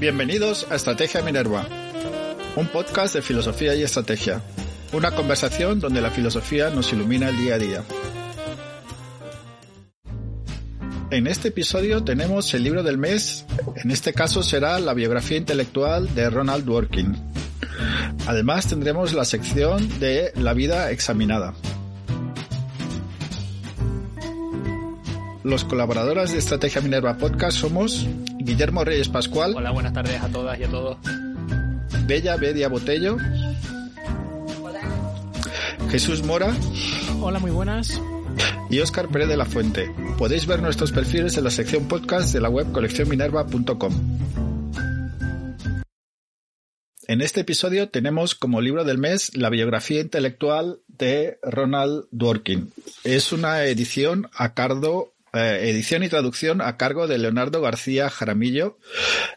[0.00, 1.66] Bienvenidos a Estrategia Minerva,
[2.54, 4.40] un podcast de filosofía y estrategia,
[4.92, 7.84] una conversación donde la filosofía nos ilumina el día a día.
[11.10, 16.14] En este episodio tenemos el libro del mes, en este caso será la biografía intelectual
[16.14, 17.16] de Ronald Dworkin.
[18.28, 21.54] Además tendremos la sección de la vida examinada.
[25.42, 28.06] Los colaboradores de Estrategia Minerva Podcast somos
[28.48, 29.52] Guillermo Reyes Pascual.
[29.54, 30.96] Hola, buenas tardes a todas y a todos.
[32.06, 33.18] Bella Bedia Botello.
[34.62, 34.80] Hola.
[35.90, 36.56] Jesús Mora.
[37.20, 38.00] Hola, muy buenas.
[38.70, 39.94] Y Óscar Pérez de la Fuente.
[40.16, 43.92] Podéis ver nuestros perfiles en la sección podcast de la web coleccionminerva.com.
[47.06, 52.72] En este episodio tenemos como libro del mes la biografía intelectual de Ronald Dworkin.
[53.04, 58.78] Es una edición a cargo eh, edición y traducción a cargo de Leonardo García Jaramillo.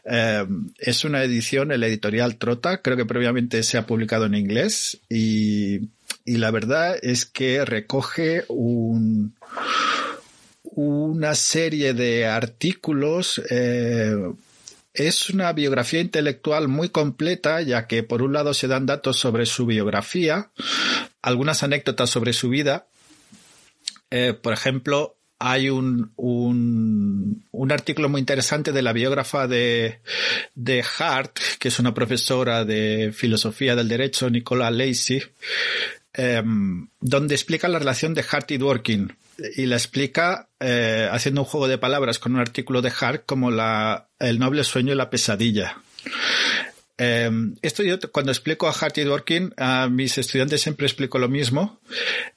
[0.04, 0.44] Eh,
[0.78, 5.90] es una edición, el editorial Trota, creo que previamente se ha publicado en inglés y,
[6.24, 9.34] la verdad es que recoge un,
[10.62, 14.14] una serie de artículos eh,
[14.94, 19.46] es una biografía intelectual muy completa, ya que por un lado se dan datos sobre
[19.46, 20.50] su biografía,
[21.22, 22.86] algunas anécdotas sobre su vida.
[24.42, 29.98] Por ejemplo, hay un, un, un, artículo muy interesante de la biógrafa de,
[30.54, 35.20] de Hart, que es una profesora de filosofía del derecho, Nicola Lacey,
[36.14, 36.42] eh,
[37.00, 39.16] donde explica la relación de Hart y Dworkin.
[39.56, 43.50] Y la explica eh, haciendo un juego de palabras con un artículo de Hart como
[43.50, 45.78] la, el noble sueño y la pesadilla.
[46.98, 47.30] Eh,
[47.62, 51.80] esto yo cuando explico a Hart y Dworkin, a mis estudiantes siempre explico lo mismo.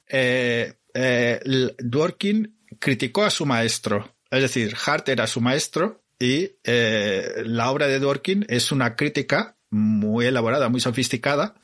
[0.08, 4.16] Eh, eh, Dworkin criticó a su maestro.
[4.30, 9.56] Es decir, Hart era su maestro y eh, la obra de Dworkin es una crítica
[9.70, 11.54] muy elaborada, muy sofisticada,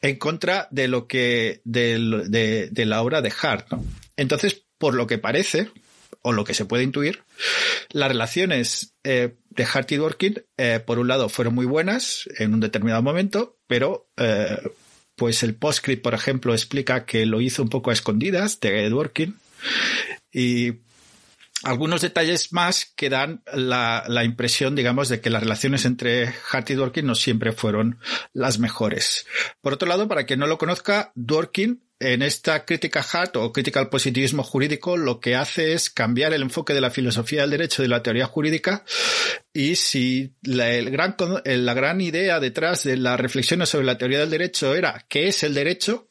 [0.00, 3.68] en contra de lo que, de, de, la obra de Hart.
[4.16, 5.70] Entonces, por lo que parece,
[6.22, 7.22] o lo que se puede intuir,
[7.90, 12.52] las relaciones eh, de Hart y Dworkin, eh, por un lado, fueron muy buenas en
[12.52, 14.08] un determinado momento, pero
[15.14, 19.36] pues el postscript, por ejemplo, explica que lo hizo un poco a escondidas de Dworkin
[20.32, 20.74] y
[21.62, 26.74] algunos detalles más que dan la, impresión, digamos, de que las relaciones entre Hart y
[26.74, 27.98] Dworkin no siempre fueron
[28.32, 29.26] las mejores.
[29.60, 33.80] Por otro lado, para quien no lo conozca, Dworkin en esta crítica Hart o crítica
[33.80, 37.82] al positivismo jurídico lo que hace es cambiar el enfoque de la filosofía del derecho
[37.82, 38.84] y de la teoría jurídica
[39.54, 44.30] y si la, gran, la gran idea detrás de las reflexiones sobre la teoría del
[44.30, 46.08] derecho era qué es el derecho,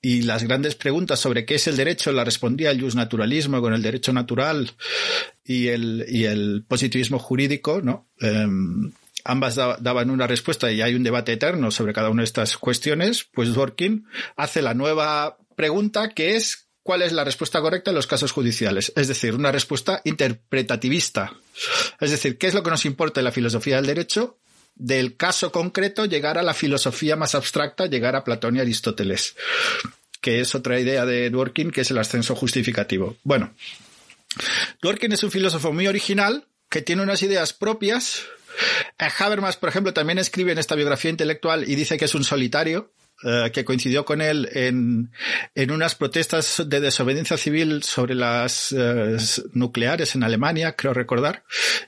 [0.00, 3.82] y las grandes preguntas sobre qué es el derecho la respondía el naturalismo con el
[3.82, 4.70] derecho natural
[5.44, 8.08] y el, y el positivismo jurídico, ¿no?
[8.20, 8.46] Eh,
[9.24, 12.56] ambas da, daban una respuesta y hay un debate eterno sobre cada una de estas
[12.56, 14.06] cuestiones, pues Dworkin
[14.36, 18.92] hace la nueva pregunta que es cuál es la respuesta correcta en los casos judiciales.
[18.96, 21.34] Es decir, una respuesta interpretativista.
[22.00, 24.38] Es decir, ¿qué es lo que nos importa en la filosofía del derecho?
[24.78, 29.36] Del caso concreto llegar a la filosofía más abstracta, llegar a Platón y Aristóteles,
[30.20, 33.16] que es otra idea de Dworkin, que es el ascenso justificativo.
[33.24, 33.52] Bueno,
[34.80, 38.24] Dworkin es un filósofo muy original, que tiene unas ideas propias.
[39.18, 42.92] Habermas, por ejemplo, también escribe en esta biografía intelectual y dice que es un solitario,
[43.20, 45.10] Uh, que coincidió con él en,
[45.56, 49.16] en unas protestas de desobediencia civil sobre las uh,
[49.54, 51.42] nucleares en Alemania, creo recordar,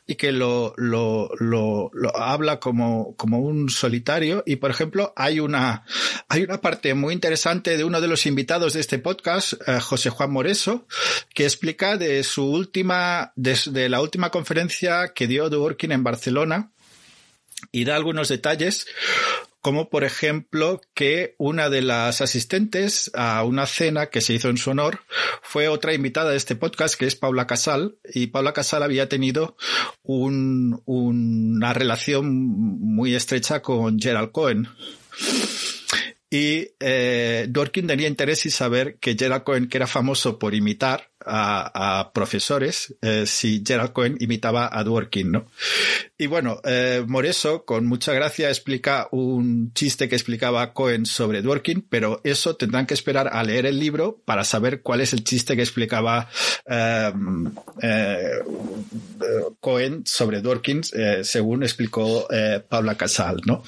[0.08, 4.42] y que lo, lo, lo, lo, habla como, como un solitario.
[4.44, 5.84] Y, por ejemplo, hay una,
[6.28, 10.10] hay una parte muy interesante de uno de los invitados de este podcast, uh, José
[10.10, 10.88] Juan Moreso,
[11.32, 16.72] que explica de su última, de, de la última conferencia que dio Dworkin en Barcelona,
[17.70, 18.86] y da algunos detalles
[19.60, 24.56] como por ejemplo que una de las asistentes a una cena que se hizo en
[24.56, 25.00] su honor
[25.42, 29.56] fue otra invitada de este podcast que es Paula Casal y Paula Casal había tenido
[30.02, 34.68] un, una relación muy estrecha con Gerald Cohen.
[36.32, 41.10] Y eh, Dworkin tenía interés en saber que Gerald Cohen, que era famoso por imitar
[41.26, 45.46] a, profesores, eh, si Gerald Cohen imitaba a Dworkin, ¿no?
[46.16, 51.82] Y bueno, eh, Moreso, con mucha gracia, explica un chiste que explicaba Cohen sobre Dworkin,
[51.82, 55.56] pero eso tendrán que esperar a leer el libro para saber cuál es el chiste
[55.56, 56.30] que explicaba
[56.70, 57.12] eh,
[59.58, 60.82] Cohen sobre Dworkin,
[61.22, 62.28] según explicó
[62.68, 63.64] Paula Casal, ¿no?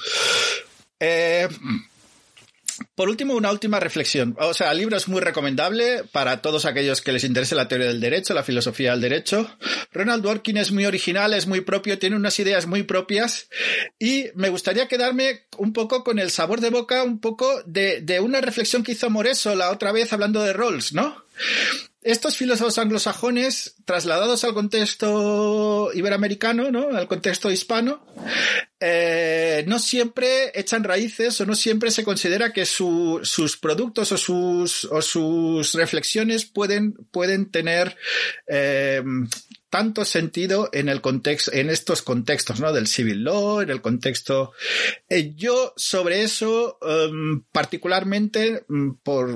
[2.95, 4.35] Por último, una última reflexión.
[4.39, 7.87] O sea, el libro es muy recomendable para todos aquellos que les interese la teoría
[7.87, 9.57] del derecho, la filosofía del derecho.
[9.91, 13.47] Ronald Dworkin es muy original, es muy propio, tiene unas ideas muy propias
[13.99, 18.19] y me gustaría quedarme un poco con el sabor de boca, un poco de, de
[18.19, 21.23] una reflexión que hizo Moreso la otra vez hablando de Rawls, ¿no?
[22.03, 26.89] Estos filósofos anglosajones, trasladados al contexto iberoamericano, ¿no?
[26.95, 28.05] al contexto hispano,
[28.79, 35.73] eh, no siempre echan raíces o no siempre se considera que sus productos o sus,
[35.73, 37.97] reflexiones pueden, pueden tener
[38.47, 39.01] eh,
[39.73, 42.71] tanto sentido en el contexto, en estos contextos, ¿no?
[42.71, 44.51] Del civil law, en el contexto.
[45.09, 49.35] Eh, yo sobre eso, em, particularmente mm, por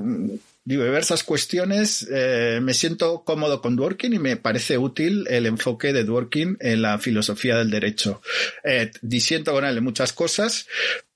[0.67, 6.03] diversas cuestiones, eh, me siento cómodo con Dworkin y me parece útil el enfoque de
[6.03, 8.21] Dworkin en la filosofía del derecho.
[8.65, 10.67] Eh, disiento con él en muchas cosas,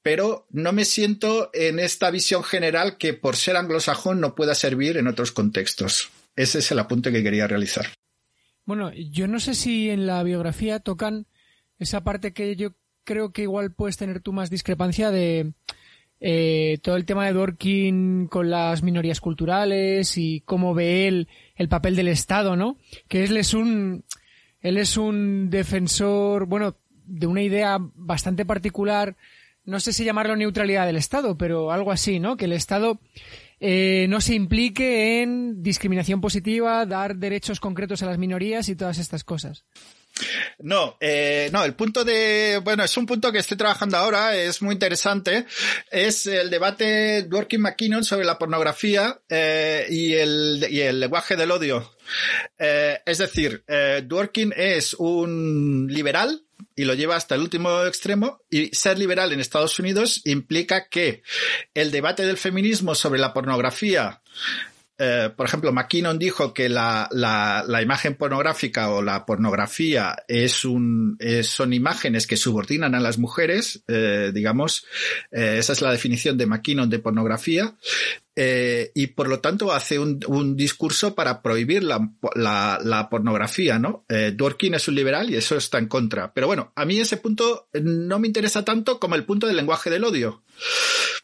[0.01, 4.95] pero no me siento en esta visión general que por ser anglosajón no pueda servir
[4.95, 6.09] en otros contextos.
[6.38, 7.88] Ese es el apunte que quería realizar.
[8.63, 11.27] Bueno, yo no sé si en la biografía tocan
[11.77, 12.74] esa parte que yo
[13.04, 15.51] creo que igual puedes tener tú más discrepancia de
[16.23, 21.68] eh, todo el tema de Dworkin con las minorías culturales y cómo ve él el
[21.68, 22.77] papel del Estado, ¿no?
[23.07, 24.06] Que él es un,
[24.62, 26.77] él es un defensor, bueno,
[27.07, 29.18] de una idea bastante particular,
[29.65, 32.38] no sé si llamarlo neutralidad del Estado, pero algo así, ¿no?
[32.38, 33.00] Que el Estado
[33.59, 39.00] eh, no se implique en discriminación positiva, dar derechos concretos a las minorías y todas
[39.00, 39.65] estas cosas.
[40.59, 44.62] No, eh, no, el punto de, bueno, es un punto que estoy trabajando ahora, es
[44.62, 45.45] muy interesante,
[45.89, 51.51] es el debate Dworkin McKinnon sobre la pornografía eh, y, el, y el lenguaje del
[51.51, 51.95] odio.
[52.57, 56.44] Eh, es decir, eh, Dworkin es un liberal
[56.75, 61.23] y lo lleva hasta el último extremo y ser liberal en Estados Unidos implica que
[61.73, 64.21] el debate del feminismo sobre la pornografía
[65.03, 71.18] eh, por ejemplo, McKinnon dijo que la, la, imagen pornográfica o la pornografía es un,
[71.42, 74.86] son imágenes que subordinan a las mujeres, eh, digamos,
[75.31, 77.75] eh, esa es la definición de McKinnon de pornografía,
[78.36, 84.06] y por lo tanto hace un discurso para prohibir la, la, pornografía, ¿no?
[84.07, 86.33] Dworkin es un liberal y eso está en contra.
[86.33, 89.92] Pero bueno, a mí ese punto no me interesa tanto como el punto del lenguaje
[89.92, 90.42] del odio.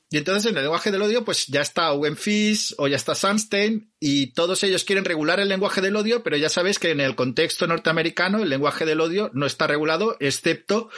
[0.09, 3.13] Y entonces en el lenguaje del odio, pues ya está Owen Fish o ya está
[3.13, 7.01] Sunstein y todos ellos quieren regular el lenguaje del odio, pero ya sabéis que en
[7.01, 10.89] el contexto norteamericano el lenguaje del odio no está regulado, excepto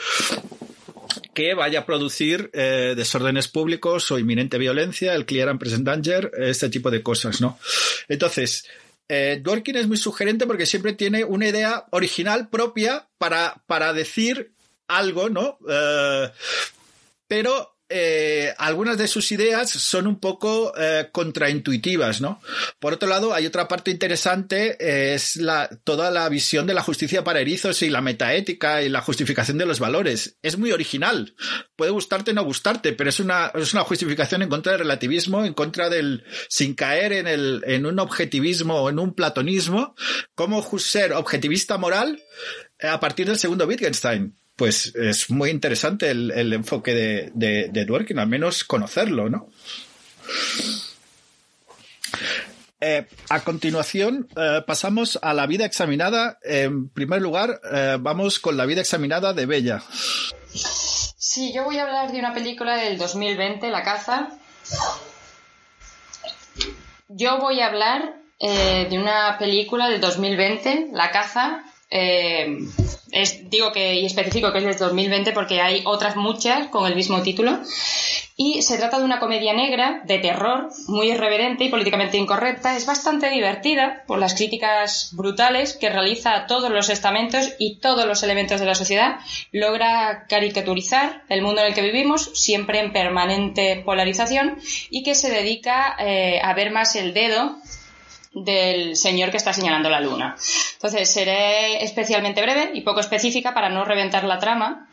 [1.34, 6.30] que vaya a producir eh, desórdenes públicos o inminente violencia, el clear and present danger,
[6.38, 7.58] este tipo de cosas, ¿no?
[8.08, 8.66] Entonces,
[9.08, 14.52] eh, Dworkin es muy sugerente porque siempre tiene una idea original propia para, para decir
[14.86, 15.58] algo, ¿no?
[15.68, 16.30] Eh,
[17.26, 22.40] pero eh, algunas de sus ideas son un poco eh, contraintuitivas, ¿no?
[22.78, 26.84] Por otro lado, hay otra parte interesante, eh, es la, toda la visión de la
[26.84, 30.38] justicia para erizos y la metaética y la justificación de los valores.
[30.40, 31.34] Es muy original.
[31.74, 35.44] Puede gustarte o no gustarte, pero es una, es una justificación en contra del relativismo,
[35.44, 39.96] en contra del, sin caer en el, en un objetivismo o en un platonismo,
[40.36, 42.22] como ser objetivista moral
[42.80, 47.30] a partir del segundo Wittgenstein pues es muy interesante el, enfoque de,
[47.72, 49.48] de, Dworkin, al menos conocerlo, ¿no?
[52.78, 56.38] Eh, a continuación, eh, pasamos a la vida examinada.
[56.42, 59.82] En primer lugar, eh, vamos con la vida examinada de Bella.
[60.52, 64.28] Sí, yo voy a hablar de una película del 2020, La caza.
[67.08, 74.06] Yo voy a hablar de una película del 2020, La caza, es, digo que y
[74.06, 77.58] específico que es del 2020 porque hay otras muchas con el mismo título.
[78.36, 82.74] Y se trata de una comedia negra de terror, muy irreverente y políticamente incorrecta.
[82.74, 88.06] Es bastante divertida por las críticas brutales que realiza a todos los estamentos y todos
[88.06, 89.18] los elementos de la sociedad.
[89.52, 95.30] Logra caricaturizar el mundo en el que vivimos, siempre en permanente polarización, y que se
[95.30, 97.58] dedica eh, a ver más el dedo
[98.32, 100.36] del señor que está señalando la luna.
[100.74, 104.88] Entonces, seré especialmente breve y poco específica para no reventar la trama.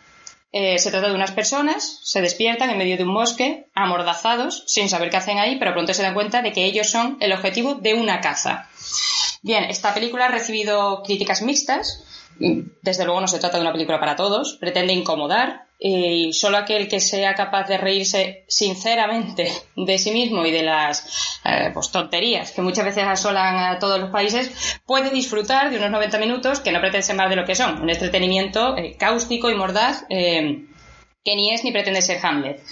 [0.51, 4.89] Eh, se trata de unas personas, se despiertan en medio de un bosque, amordazados, sin
[4.89, 7.75] saber qué hacen ahí, pero pronto se dan cuenta de que ellos son el objetivo
[7.75, 8.69] de una caza.
[9.41, 12.03] Bien, esta película ha recibido críticas mixtas.
[12.39, 16.87] Desde luego no se trata de una película para todos, pretende incomodar, y solo aquel
[16.87, 22.51] que sea capaz de reírse sinceramente de sí mismo y de las eh, pues, tonterías
[22.51, 26.71] que muchas veces asolan a todos los países puede disfrutar de unos 90 minutos que
[26.71, 30.65] no pretenden más de lo que son, un entretenimiento eh, cáustico y mordaz eh,
[31.23, 32.63] que ni es ni pretende ser Hamlet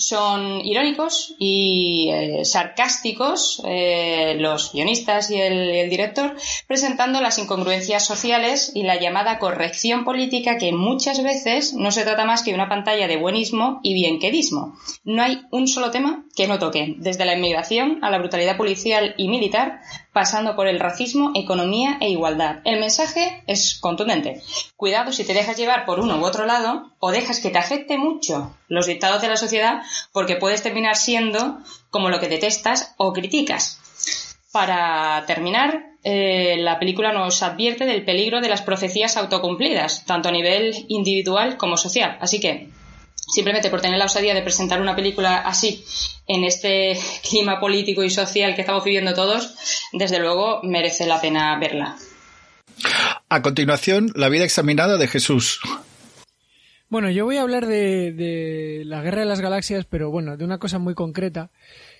[0.00, 8.72] son irónicos y eh, sarcásticos eh, los guionistas y el, director, presentando las incongruencias sociales
[8.74, 12.70] y la llamada corrección política que muchas veces no se trata más que de una
[12.70, 14.74] pantalla de buenismo y bienquedismo.
[15.04, 19.14] No hay un solo tema que no toquen, desde la inmigración a la brutalidad policial
[19.18, 19.80] y militar,
[20.14, 22.60] pasando por el racismo, economía e igualdad.
[22.64, 24.40] El mensaje es contundente.
[24.76, 27.98] Cuidado si te dejas llevar por uno u otro lado o dejas que te afecte
[27.98, 31.58] mucho los dictados de la sociedad porque puedes terminar siendo
[31.90, 33.78] como lo que detestas o criticas.
[34.52, 40.32] Para terminar, eh, la película nos advierte del peligro de las profecías autocumplidas, tanto a
[40.32, 42.16] nivel individual como social.
[42.20, 42.68] Así que,
[43.16, 45.84] simplemente por tener la osadía de presentar una película así,
[46.26, 46.98] en este
[47.28, 49.54] clima político y social que estamos viviendo todos,
[49.92, 51.96] desde luego merece la pena verla.
[53.28, 55.60] A continuación, la vida examinada de Jesús.
[56.90, 60.58] Bueno, yo voy a hablar de, la Guerra de las Galaxias, pero bueno, de una
[60.58, 61.50] cosa muy concreta,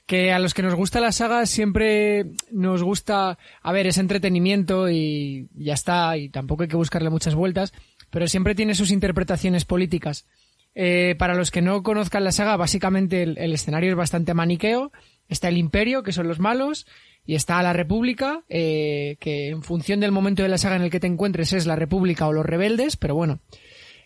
[0.05, 4.91] que a los que nos gusta la saga siempre nos gusta, a ver, es entretenimiento
[4.91, 7.73] y ya está, y tampoco hay que buscarle muchas vueltas,
[8.11, 10.27] pero siempre tiene sus interpretaciones políticas.
[10.75, 14.91] Eh, para los que no conozcan la saga, básicamente el, el, escenario es bastante maniqueo.
[15.29, 16.87] Está el Imperio, que son los malos,
[17.25, 20.91] y está la República, eh, que en función del momento de la saga en el
[20.91, 23.41] que te encuentres es la República o los rebeldes, pero bueno,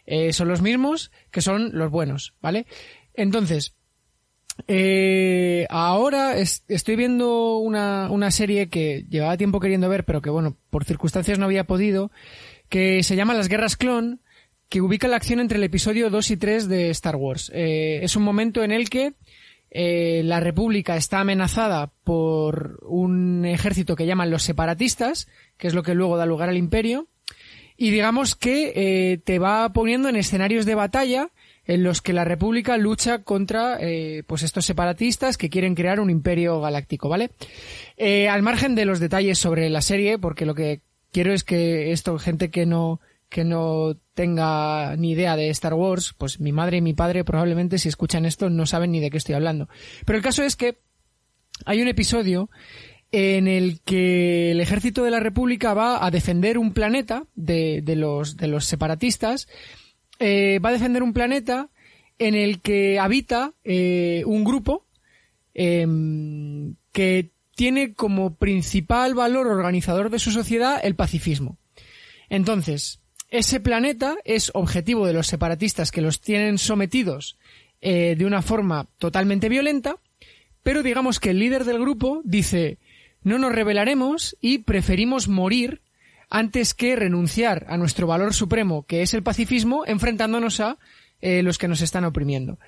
[0.07, 2.67] eh, son los mismos que son los buenos, ¿vale?
[3.15, 3.75] Entonces,
[4.69, 10.57] eh, ahora estoy viendo una, una serie que llevaba tiempo queriendo ver, pero que bueno,
[10.71, 12.11] por circunstancias no había podido,
[12.69, 14.21] que se llama Las Guerras Clon,
[14.69, 17.51] que ubica la acción entre el episodio 2 y 3 de Star Wars.
[17.55, 19.15] Eh, es un momento en el que
[19.71, 25.83] eh, la República está amenazada por un ejército que llaman los separatistas, que es lo
[25.83, 27.09] que luego da lugar al imperio,
[27.77, 31.31] y digamos que eh, te va poniendo en escenarios de batalla
[31.67, 36.11] en los que la República lucha contra eh, pues estos separatistas que quieren crear un
[36.11, 37.31] imperio galáctico, ¿vale?
[37.97, 41.93] Eh, al margen de los detalles sobre la serie, porque lo que quiero es que
[41.93, 43.01] esto, gente que no
[43.31, 47.79] que no tenga ni idea de Star Wars, pues mi madre y mi padre probablemente
[47.79, 49.69] si escuchan esto no saben ni de qué estoy hablando.
[50.05, 50.79] Pero el caso es que
[51.65, 52.49] hay un episodio
[53.17, 58.37] en el que el ejército de la República va a defender un planeta de, los,
[58.37, 59.47] de los separatistas,
[60.19, 61.71] eh, va a defender un planeta
[62.19, 64.85] en el que habita eh, un grupo
[65.55, 71.57] em, que tiene como principal valor organizador de su sociedad el pacifismo.
[72.29, 72.99] Entonces,
[73.31, 77.39] ese planeta es objetivo de los separatistas que los tienen sometidos
[77.81, 79.99] eh, de una forma totalmente violenta,
[80.65, 82.79] pero digamos que el líder del grupo dice,
[83.25, 85.81] no nos rebelaremos y preferimos morir
[86.31, 90.79] antes que renunciar a nuestro valor supremo, que es el pacifismo, enfrentándonos a
[91.21, 92.59] eh, los que nos están oprimiendo.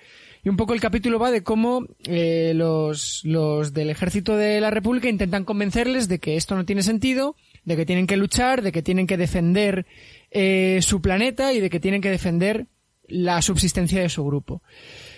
[0.44, 4.70] Y un poco el capítulo va de cómo eh, los, los del ejército de la
[4.70, 7.34] República intentan convencerles de que esto no tiene sentido,
[7.64, 9.86] de que tienen que luchar, de que tienen que defender
[10.30, 12.66] eh, su planeta y de que tienen que defender
[13.08, 14.62] la subsistencia de su grupo.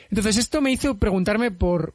[0.09, 1.95] Entonces esto me hizo preguntarme por,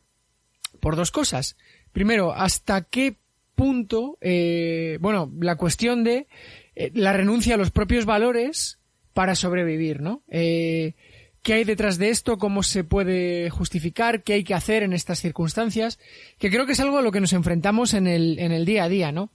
[0.79, 1.57] por dos cosas.
[1.91, 3.15] Primero, ¿hasta qué
[3.55, 6.27] punto, eh, bueno, la cuestión de
[6.75, 8.79] eh, la renuncia a los propios valores
[9.13, 10.23] para sobrevivir, ¿no?
[10.29, 10.93] Eh,
[11.41, 12.37] ¿Qué hay detrás de esto?
[12.37, 14.23] ¿Cómo se puede justificar?
[14.23, 15.99] ¿Qué hay que hacer en estas circunstancias?
[16.39, 18.85] Que creo que es algo a lo que nos enfrentamos en el, en el día
[18.85, 19.29] a día, ¿no?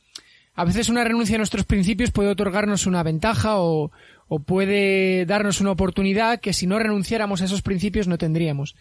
[0.54, 3.92] A veces una renuncia a nuestros principios puede otorgarnos una ventaja o,
[4.26, 8.74] o puede darnos una oportunidad que si no renunciáramos a esos principios no tendríamos.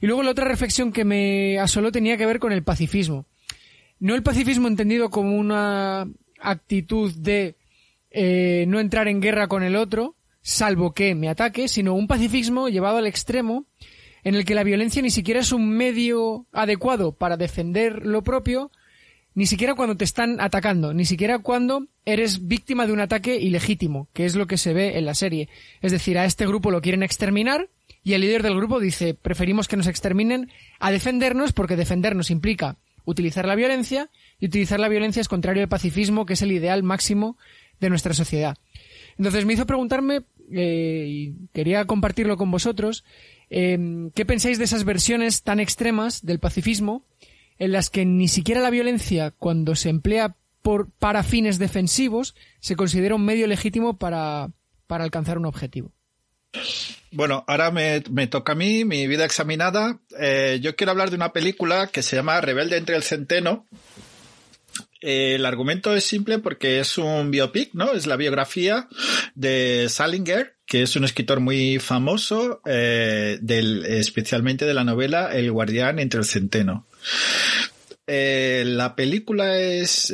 [0.00, 3.26] Y luego la otra reflexión que me asoló tenía que ver con el pacifismo.
[4.00, 6.08] No el pacifismo entendido como una
[6.40, 7.56] actitud de
[8.10, 12.68] eh, no entrar en guerra con el otro, salvo que me ataque, sino un pacifismo
[12.68, 13.66] llevado al extremo
[14.24, 18.70] en el que la violencia ni siquiera es un medio adecuado para defender lo propio,
[19.34, 24.08] ni siquiera cuando te están atacando, ni siquiera cuando eres víctima de un ataque ilegítimo,
[24.12, 25.48] que es lo que se ve en la serie.
[25.80, 27.68] Es decir, a este grupo lo quieren exterminar
[28.02, 30.50] y el líder del grupo dice preferimos que nos exterminen
[30.80, 32.78] a defendernos porque defendernos implica
[33.08, 36.82] utilizar la violencia y utilizar la violencia es contrario al pacifismo, que es el ideal
[36.82, 37.38] máximo
[37.80, 38.58] de nuestra sociedad.
[39.16, 43.04] Entonces me hizo preguntarme eh, y quería compartirlo con vosotros.
[43.48, 47.02] Eh, ¿Qué pensáis de esas versiones tan extremas del pacifismo
[47.58, 52.76] en las que ni siquiera la violencia, cuando se emplea por, para fines defensivos, se
[52.76, 54.50] considera un medio legítimo para,
[54.86, 55.92] para alcanzar un objetivo?
[57.10, 59.98] Bueno, ahora me, toca a mí, mi vida examinada.
[60.18, 63.66] Eh, yo quiero hablar de una película que se llama Rebelde entre el Centeno.
[65.00, 67.92] Eh, el argumento es simple porque es un biopic, ¿no?
[67.92, 68.88] Es la biografía
[69.34, 73.38] de Salinger, que es un escritor muy famoso, eh,
[73.86, 76.86] especialmente de la novela El guardián entre el centeno.
[78.06, 80.12] la película es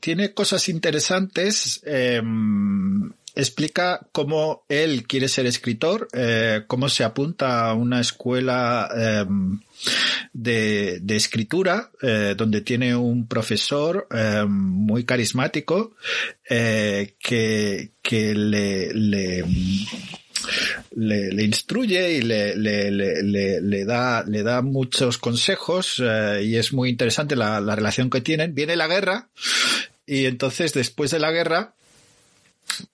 [0.00, 1.80] tiene cosas interesantes.
[1.84, 8.88] Em, explica cómo él quiere ser escritor, eh, cómo se apunta a una escuela
[9.28, 9.60] em,
[10.32, 15.92] de, escritura, eh, donde tiene un profesor em, muy carismático
[16.48, 17.90] eh, que,
[18.34, 19.44] le,
[21.44, 26.02] instruye y le, da, muchos consejos
[26.42, 28.54] y es muy interesante la relación que tienen.
[28.54, 29.28] Viene la guerra
[30.06, 31.75] y entonces después de la guerra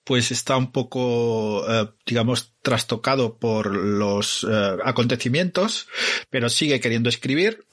[0.03, 5.87] pues está un poco, eh, digamos, trastocado por los eh, acontecimientos,
[6.29, 7.65] pero sigue queriendo escribir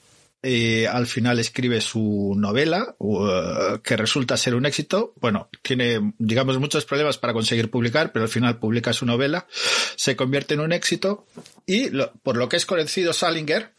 [0.43, 5.13] y al final escribe su novela, uh, que resulta ser un éxito.
[5.17, 9.47] Bueno, tiene, digamos, muchos problemas para conseguir publicar, pero al final publica su novela,
[9.95, 11.27] se convierte en un éxito
[11.67, 11.89] y
[12.23, 13.73] por lo que es conocido Salinger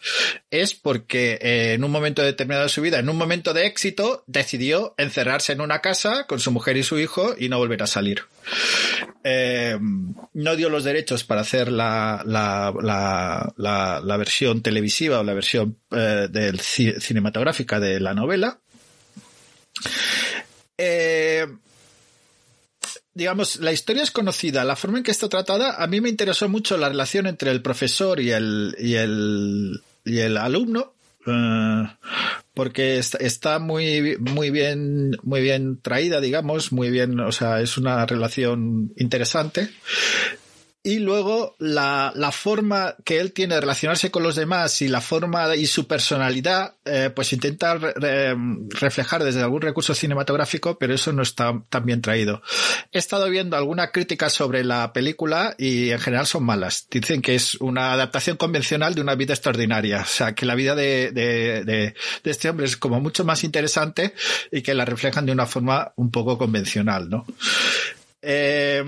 [0.50, 4.23] es porque eh, en un momento determinado de su vida, en un momento de éxito,
[4.26, 7.87] decidió encerrarse en una casa con su mujer y su hijo y no volver a
[7.87, 8.23] salir.
[9.25, 9.79] Eh,
[10.35, 12.75] no dio los derechos para hacer la, la,
[13.57, 18.59] la, la, versión televisiva o la versión eh, del, cinematográfica de la novela.
[20.77, 21.47] Eh,
[23.15, 26.49] digamos, la historia es conocida, la forma en que está tratada, a mí me interesó
[26.49, 30.95] mucho la relación entre el profesor y el, y el, y el alumno,
[31.26, 31.85] eh,
[32.55, 38.05] porque está, muy, muy bien, muy bien traída, digamos, muy bien, o sea, es una
[38.07, 39.71] relación interesante
[40.85, 45.01] y luego la, la, forma que él tiene de relacionarse con los demás y la
[45.01, 51.23] forma y su personalidad, eh, pues intenta reflejar desde algún recurso cinematográfico, pero eso no
[51.23, 52.42] está tan bien traído.
[52.90, 56.88] He estado viendo alguna crítica sobre la película y en general son malas.
[56.90, 60.01] Dicen que es una adaptación convencional de una vida extraordinaria.
[60.01, 63.45] O sea, que la vida de, de, de, de este hombre es como mucho más
[63.45, 64.14] interesante
[64.51, 67.25] y que la reflejan de una forma un poco convencional, ¿no?
[68.21, 68.85] Eh,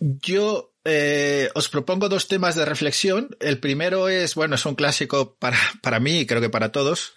[0.00, 3.36] yo eh, os propongo dos temas de reflexión.
[3.40, 7.14] El primero es, bueno, es un clásico para, para mí y creo que para todos.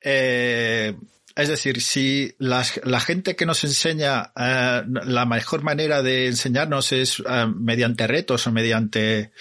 [0.00, 0.94] Eh,
[1.36, 6.92] es decir, si la, la, gente que nos enseña, eh, la mejor manera de enseñarnos
[6.92, 9.32] es eh, mediante retos o mediante,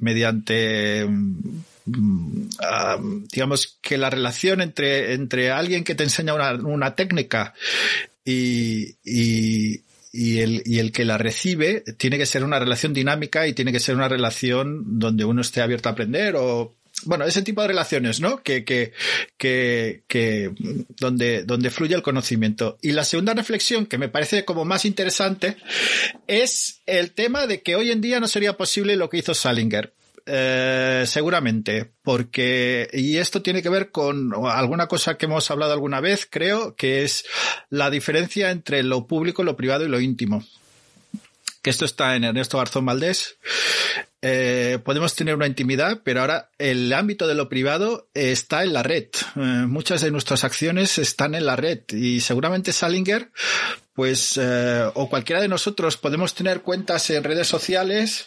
[0.00, 2.98] mediante, mm, ah,
[3.32, 7.54] digamos que la relación entre, entre alguien que te enseña una, una técnica
[8.22, 9.80] y, y,
[10.16, 13.72] y el, y el que la recibe tiene que ser una relación dinámica y tiene
[13.72, 16.72] que ser una relación donde uno esté abierto a aprender o
[17.04, 18.40] bueno, ese tipo de relaciones, ¿no?
[18.44, 18.92] Que, que,
[19.36, 20.52] que, que,
[21.00, 22.78] donde, donde fluye el conocimiento.
[22.80, 25.56] Y la segunda reflexión, que me parece como más interesante,
[26.28, 29.92] es el tema de que hoy en día no sería posible lo que hizo Salinger.
[30.26, 36.00] Eh, seguramente, porque, y esto tiene que ver con alguna cosa que hemos hablado alguna
[36.00, 37.26] vez, creo, que es
[37.68, 40.42] la diferencia entre lo público, lo privado y lo íntimo.
[41.60, 43.36] Que esto está en Ernesto Garzón Valdés.
[44.22, 48.82] Eh, podemos tener una intimidad, pero ahora el ámbito de lo privado está en la
[48.82, 49.08] red.
[49.36, 53.30] Eh, muchas de nuestras acciones están en la red y seguramente Salinger
[53.94, 58.26] pues eh, o cualquiera de nosotros podemos tener cuentas en redes sociales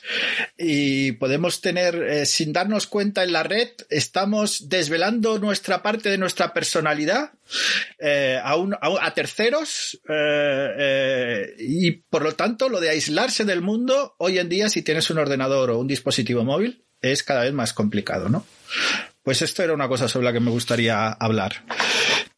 [0.57, 6.17] y podemos tener eh, sin darnos cuenta en la red estamos desvelando nuestra parte de
[6.17, 7.31] nuestra personalidad
[7.99, 9.99] eh, a, un, a, terceros
[11.59, 15.17] y por lo tanto lo de aislarse del mundo hoy en día si tienes un
[15.17, 18.45] ordenador o un dispositivo móvil es cada vez más complicado, ¿no?
[19.21, 21.63] Pues esto era una cosa sobre la que me gustaría hablar.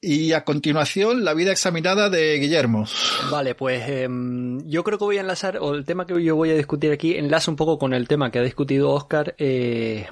[0.02, 2.86] Y a continuación, la vida examinada de Guillermo.
[3.30, 6.52] Vale, pues em, yo creo que voy a enlazar, o el tema que yo voy
[6.52, 10.08] a discutir aquí, enlaza un poco con el tema que ha discutido Oscar, eh,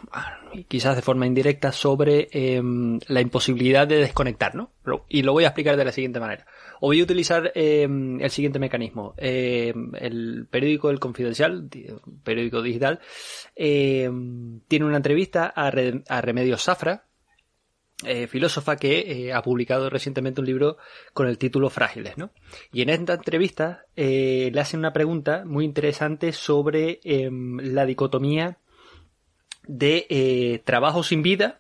[0.68, 4.72] quizás de forma indirecta, sobre em, la imposibilidad de desconectar, ¿no?
[5.08, 6.46] Y lo voy a explicar de la siguiente manera.
[6.82, 9.14] O voy a utilizar em, el siguiente mecanismo.
[9.18, 11.70] el periódico El Confidencial,
[12.26, 13.00] periódico digital,
[13.56, 17.07] tiene una entrevista a, Remedios Zafra,
[18.06, 20.78] eh, filósofa que ha publicado recientemente un libro
[21.14, 22.32] con el título Frágiles, ¿no?
[22.72, 28.58] Y en esta entrevista le hacen una pregunta muy interesante sobre em, la dicotomía
[29.68, 31.60] de trabajo sin vida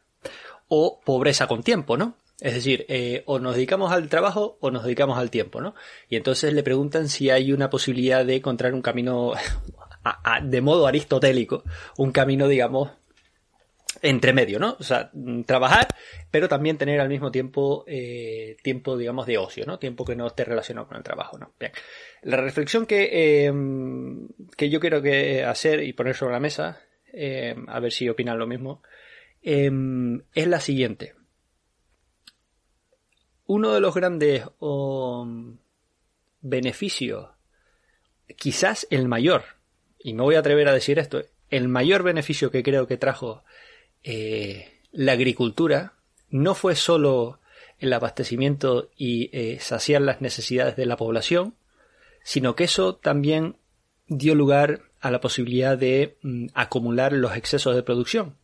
[0.67, 2.15] o pobreza con tiempo, ¿no?
[2.39, 5.73] Es decir, eh, o nos dedicamos al trabajo o nos dedicamos al tiempo, ¿no?
[6.07, 9.33] Y entonces le preguntan si hay una posibilidad de encontrar un camino
[10.43, 11.63] de modo aristotélico,
[11.97, 12.91] un camino, digamos,
[14.01, 14.77] entre medio, ¿no?
[14.79, 15.87] O sea, mm, trabajar,
[16.31, 19.79] pero también tener al mismo tiempo eh, tiempo, digamos, de ocio, ¿no?
[19.79, 21.53] Tiempo que no esté relacionado con el trabajo, ¿no?
[21.59, 21.71] Bien.
[22.23, 26.81] La reflexión que, em, que yo quiero que hacer y poner sobre la mesa,
[27.13, 28.81] em, a ver si opinan lo mismo,
[29.41, 31.13] es la siguiente
[33.47, 34.43] uno de los grandes
[36.41, 37.29] beneficios,
[38.35, 39.43] quizás el mayor,
[39.97, 43.43] y me voy a atrever a decir esto, el mayor beneficio que creo que trajo
[44.03, 45.93] eh, la agricultura
[46.29, 47.39] no fue solo
[47.79, 51.55] el abastecimiento y eh, saciar las necesidades de la población,
[52.23, 53.57] sino que eso también
[54.07, 58.35] dio lugar a la posibilidad de mm, acumular los excesos de producción.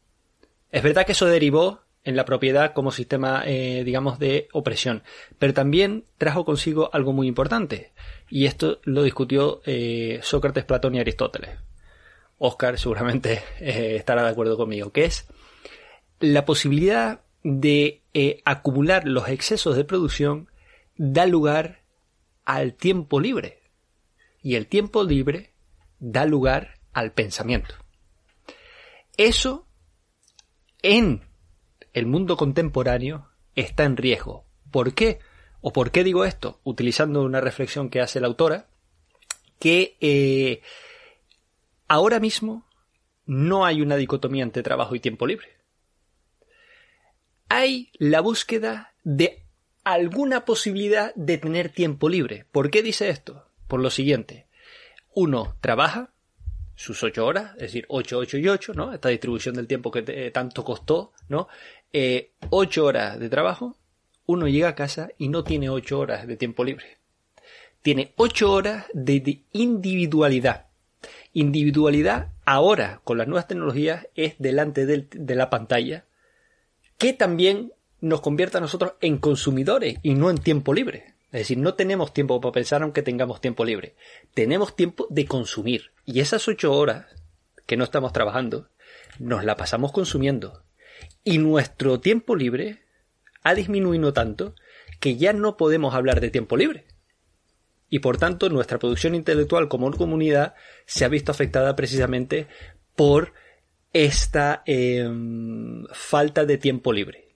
[0.71, 5.03] Es verdad que eso derivó en la propiedad como sistema, eh, digamos, de opresión.
[5.39, 7.93] Pero también trajo consigo algo muy importante,
[8.29, 9.61] y esto lo discutió
[10.21, 11.51] Sócrates, Platón y Aristóteles.
[12.37, 15.27] Oscar seguramente estará de acuerdo conmigo, que es
[16.23, 18.01] la posibilidad de
[18.45, 20.49] acumular los excesos de producción
[20.95, 21.81] da lugar
[22.45, 23.59] al tiempo libre.
[24.41, 25.51] Y el tiempo libre
[25.99, 27.75] da lugar al pensamiento.
[29.17, 29.67] Eso
[30.81, 31.23] en
[31.91, 34.45] el mundo contemporáneo está en riesgo.
[34.71, 35.19] ¿Por qué?
[35.59, 36.61] ¿O por qué digo esto?
[36.63, 38.67] Utilizando una reflexión que hace la autora,
[39.59, 40.61] que eh,
[41.89, 42.65] ahora mismo
[43.25, 45.62] no hay una dicotomía entre trabajo y tiempo libre.
[47.55, 49.43] Hay la búsqueda de
[49.83, 52.47] alguna posibilidad de tener tiempo libre.
[52.51, 53.45] ¿Por qué dice esto?
[53.67, 54.47] Por lo siguiente.
[55.13, 56.09] Uno trabaja,
[56.73, 58.91] sus ocho horas, es decir, ocho, ocho y ocho, ¿no?
[58.91, 61.47] Esta distribución del tiempo que eh, tanto costó, ¿no?
[61.91, 63.77] Eh, ocho horas de trabajo,
[64.25, 66.97] uno llega a casa y no tiene ocho horas de tiempo libre.
[67.83, 70.65] Tiene ocho horas de, individualidad.
[71.33, 76.05] Individualidad ahora, con las nuevas tecnologías, es delante de la pantalla,
[76.97, 81.13] que también nos convierte a nosotros en consumidores y no en tiempo libre.
[81.31, 83.95] Es decir, no tenemos tiempo para pensar aunque tengamos tiempo libre.
[84.33, 85.91] Tenemos tiempo de consumir.
[86.05, 87.07] Y esas ocho horas
[87.65, 88.69] que no estamos trabajando,
[89.19, 90.63] nos la pasamos consumiendo.
[91.23, 92.83] Y nuestro tiempo libre
[93.41, 94.53] ha disminuido tanto
[94.99, 96.85] que ya no podemos hablar de tiempo libre.
[97.89, 102.47] Y por tanto, nuestra producción intelectual como comunidad se ha visto afectada precisamente
[102.95, 103.33] por
[103.93, 107.29] esta em, falta de tiempo libre.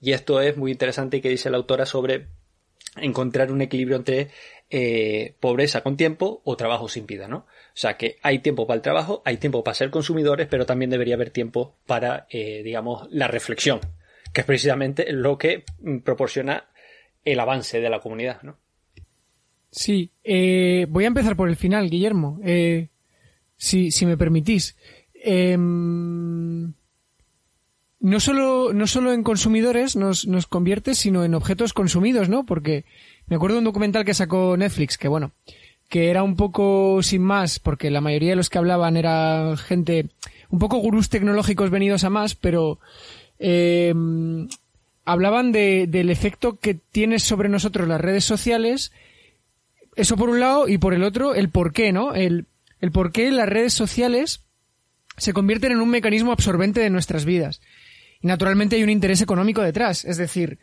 [0.00, 2.28] Y esto es muy interesante que dice la autora sobre
[2.96, 4.28] encontrar un equilibrio entre
[4.70, 7.38] eh, pobreza con tiempo o trabajo sin vida, ¿no?
[7.38, 10.90] O sea que hay tiempo para el trabajo, hay tiempo para ser consumidores, pero también
[10.90, 13.80] debería haber tiempo para, eh, digamos, la reflexión,
[14.32, 16.64] que es precisamente lo que mm, proporciona
[17.24, 18.56] el avance de la comunidad, ¿no?
[19.70, 22.40] Sí, eh, voy a empezar por el final, Guillermo,
[23.56, 24.76] si, si me permitís.
[25.22, 26.72] Em,
[28.00, 32.46] no solo, no solo en consumidores nos, nos convierte, sino en objetos consumidos, ¿no?
[32.46, 32.84] Porque
[33.26, 35.32] me acuerdo de un documental que sacó Netflix, que bueno,
[35.88, 40.10] que era un poco sin más, porque la mayoría de los que hablaban era gente,
[40.50, 42.78] un poco gurús tecnológicos venidos a más, pero
[43.38, 43.94] eh,
[45.04, 48.92] hablaban de, del efecto que tiene sobre nosotros las redes sociales,
[49.94, 52.14] eso por un lado, y por el otro, el por qué, ¿no?
[52.14, 52.46] El,
[52.80, 54.45] el por qué las redes sociales
[55.16, 57.60] se convierten en un mecanismo absorbente de nuestras vidas.
[58.20, 60.04] Y naturalmente hay un interés económico detrás.
[60.04, 60.58] Es decir,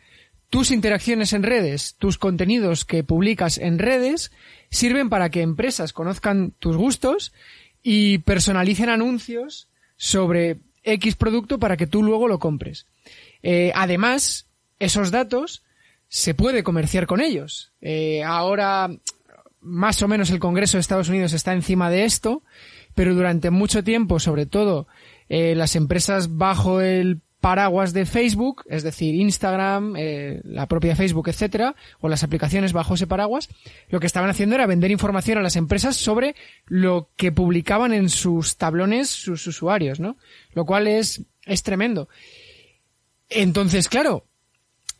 [0.50, 4.30] tus interacciones en redes, tus contenidos que publicas en redes,
[4.70, 7.32] sirven para que empresas conozcan tus gustos
[7.82, 12.86] y personalicen anuncios sobre X producto para que tú luego lo compres.
[13.42, 14.46] Eh, además,
[14.78, 15.62] esos datos
[16.08, 17.72] se puede comerciar con ellos.
[17.80, 18.90] Eh, ahora,
[19.60, 22.42] más o menos el Congreso de Estados Unidos está encima de esto,
[22.94, 24.86] pero durante mucho tiempo, sobre todo,
[25.28, 31.28] eh, las empresas bajo el paraguas de Facebook, es decir, Instagram, eh, la propia Facebook,
[31.28, 33.50] etcétera, o las aplicaciones bajo ese paraguas,
[33.90, 38.08] lo que estaban haciendo era vender información a las empresas sobre lo que publicaban en
[38.08, 40.16] sus tablones sus usuarios, ¿no?
[40.54, 42.08] Lo cual es, es tremendo.
[43.28, 44.24] Entonces, claro,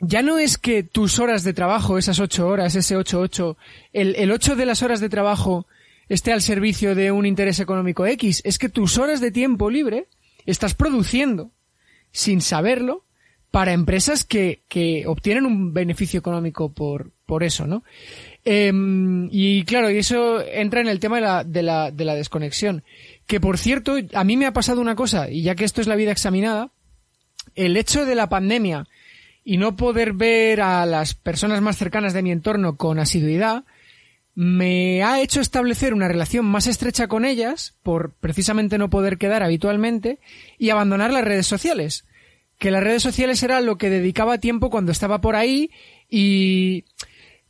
[0.00, 3.57] ya no es que tus horas de trabajo, esas ocho horas, ese ocho ocho,
[3.94, 5.66] el, el ocho de las horas de trabajo
[6.08, 10.06] esté al servicio de un interés económico X, es que tus horas de tiempo libre
[10.46, 11.50] estás produciendo
[12.12, 13.04] sin saberlo,
[13.54, 17.84] para empresas que, que obtienen un beneficio económico por, por eso, ¿no?
[18.44, 22.16] Em, y claro, y eso entra en el tema de la, de, la, de la
[22.16, 22.82] desconexión.
[23.28, 25.86] Que por cierto, a mí me ha pasado una cosa, y ya que esto es
[25.86, 26.72] la vida examinada,
[27.54, 28.88] el hecho de la pandemia
[29.44, 33.62] y no poder ver a las personas más cercanas de mi entorno con asiduidad,
[34.35, 39.42] me ha hecho establecer una relación más estrecha con ellas por precisamente no poder quedar
[39.42, 40.18] habitualmente
[40.59, 42.05] y abandonar las redes sociales.
[42.59, 45.70] Que las redes sociales era lo que dedicaba tiempo cuando estaba por ahí
[46.09, 46.85] y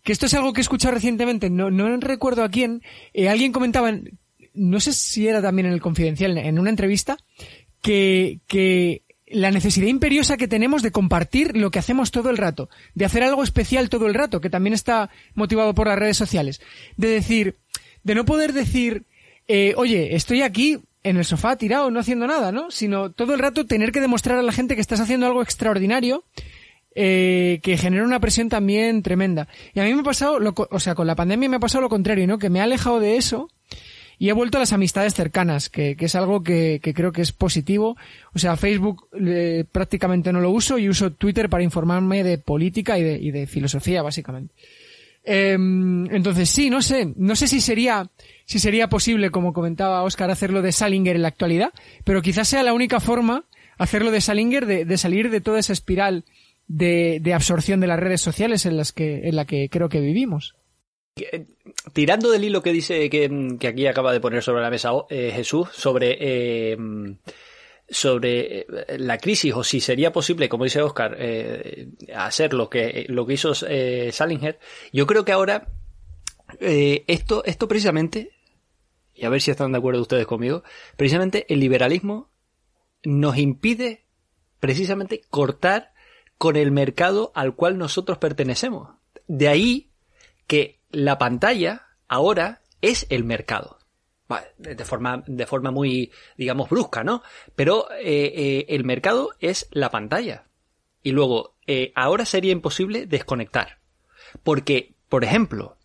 [0.03, 2.83] que esto es algo que he escuchado recientemente, no, no recuerdo a quién,
[3.15, 3.91] eh, alguien comentaba,
[4.53, 7.17] no sé si era también en el Confidencial, en una entrevista,
[7.81, 9.04] que, que
[9.35, 13.25] la necesidad imperiosa que tenemos de compartir lo que hacemos todo el rato, de hacer
[13.25, 16.61] algo especial todo el rato, que también está motivado por las redes sociales,
[16.97, 17.57] de decir,
[18.05, 19.03] de no poder decir,
[19.49, 22.71] eh, oye, estoy aquí en el sofá tirado, no haciendo nada, ¿no?
[22.71, 26.25] Sino todo el rato tener que demostrar a la gente que estás haciendo algo extraordinario
[26.95, 29.49] eh, que genera una presión también tremenda.
[29.75, 31.83] Y a mí me ha pasado, lo, o sea, con la pandemia me ha pasado
[31.83, 32.39] lo contrario, ¿no?
[32.39, 33.51] Que me ha alejado de eso
[34.19, 37.23] y he vuelto a las amistades cercanas, que, que es algo que, que, creo que
[37.23, 37.97] es positivo.
[38.35, 42.99] O sea, Facebook eh, prácticamente no lo uso y uso Twitter para informarme de política
[42.99, 44.55] y de, y de filosofía, básicamente.
[45.25, 48.09] Eh, entonces sí, no sé, no sé si sería,
[48.45, 51.73] si sería posible, como comentaba Oscar, hacerlo de Salinger en la actualidad,
[52.05, 53.45] pero quizás sea la única forma
[53.79, 56.25] hacerlo de Salinger de, de salir de toda esa espiral
[56.69, 60.01] de, de, absorción de las redes sociales en las que, en la que creo que
[60.01, 60.55] vivimos.
[61.17, 61.47] Eh,
[61.93, 65.31] tirando del hilo que dice que, que aquí acaba de poner sobre la mesa eh,
[65.33, 66.77] Jesús sobre eh,
[67.89, 68.67] sobre eh,
[68.99, 71.17] la crisis o si sería posible, como dice Oscar,
[72.17, 74.59] hacer lo que lo que hizo Salinger,
[74.93, 75.69] yo creo que ahora
[76.59, 78.33] esto esto precisamente
[79.15, 80.65] y a ver si están de acuerdo ustedes conmigo,
[80.97, 82.29] precisamente el liberalismo
[83.05, 84.05] nos impide
[84.59, 85.93] precisamente cortar
[86.39, 88.97] con el mercado al cual nosotros pertenecemos.
[89.29, 89.93] De ahí
[90.49, 93.79] que la pantalla ahora es el mercado.
[94.57, 97.23] De forma, de forma muy, digamos, brusca, ¿no?
[97.55, 100.45] Pero eh, eh, el mercado es la pantalla.
[101.03, 103.79] Y luego, eh, ahora sería imposible desconectar.
[104.43, 105.77] Porque, por ejemplo,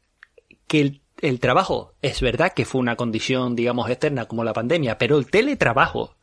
[0.67, 5.17] que el, trabajo es verdad que fue una condición, digamos, externa como la pandemia, pero
[5.17, 6.15] el teletrabajo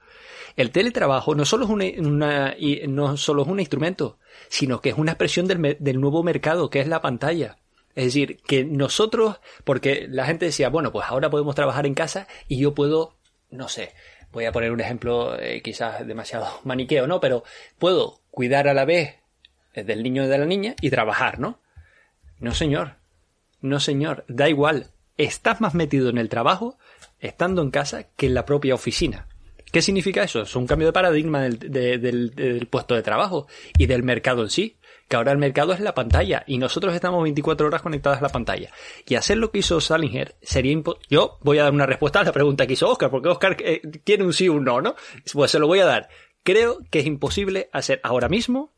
[0.56, 2.56] el teletrabajo no solo es, una,
[2.88, 4.18] no solo es un instrumento,
[4.48, 7.58] sino que es una expresión del nuevo mercado, que es la pantalla.
[7.96, 12.28] Es decir, que nosotros, porque la gente decía, bueno, pues ahora podemos trabajar en casa
[12.46, 13.16] y yo puedo,
[13.50, 13.94] no sé,
[14.32, 17.20] voy a poner un ejemplo eh, quizás demasiado maniqueo, ¿no?
[17.20, 17.42] Pero
[17.78, 19.16] puedo cuidar a la vez
[19.74, 21.58] del niño y de la niña y trabajar, ¿no?
[22.38, 22.96] No, señor.
[23.62, 24.26] No, señor.
[24.28, 24.88] Da igual.
[25.16, 26.78] Estás más metido en el trabajo
[27.18, 29.26] estando en casa que en la propia oficina.
[29.72, 30.42] ¿Qué significa eso?
[30.42, 33.46] Es un cambio de paradigma del, de, del, del, puesto de trabajo
[33.78, 34.76] y del mercado en sí.
[35.08, 38.28] Que ahora el mercado es la pantalla y nosotros estamos 24 horas conectadas a la
[38.28, 38.70] pantalla.
[39.06, 41.06] Y hacer lo que hizo Salinger sería imposible.
[41.08, 43.82] Yo voy a dar una respuesta a la pregunta que hizo Oscar, porque Oscar eh,
[44.04, 44.96] tiene un sí o un no, ¿no?
[45.32, 46.08] Pues se lo voy a dar.
[46.42, 48.75] Creo que es imposible hacer ahora mismo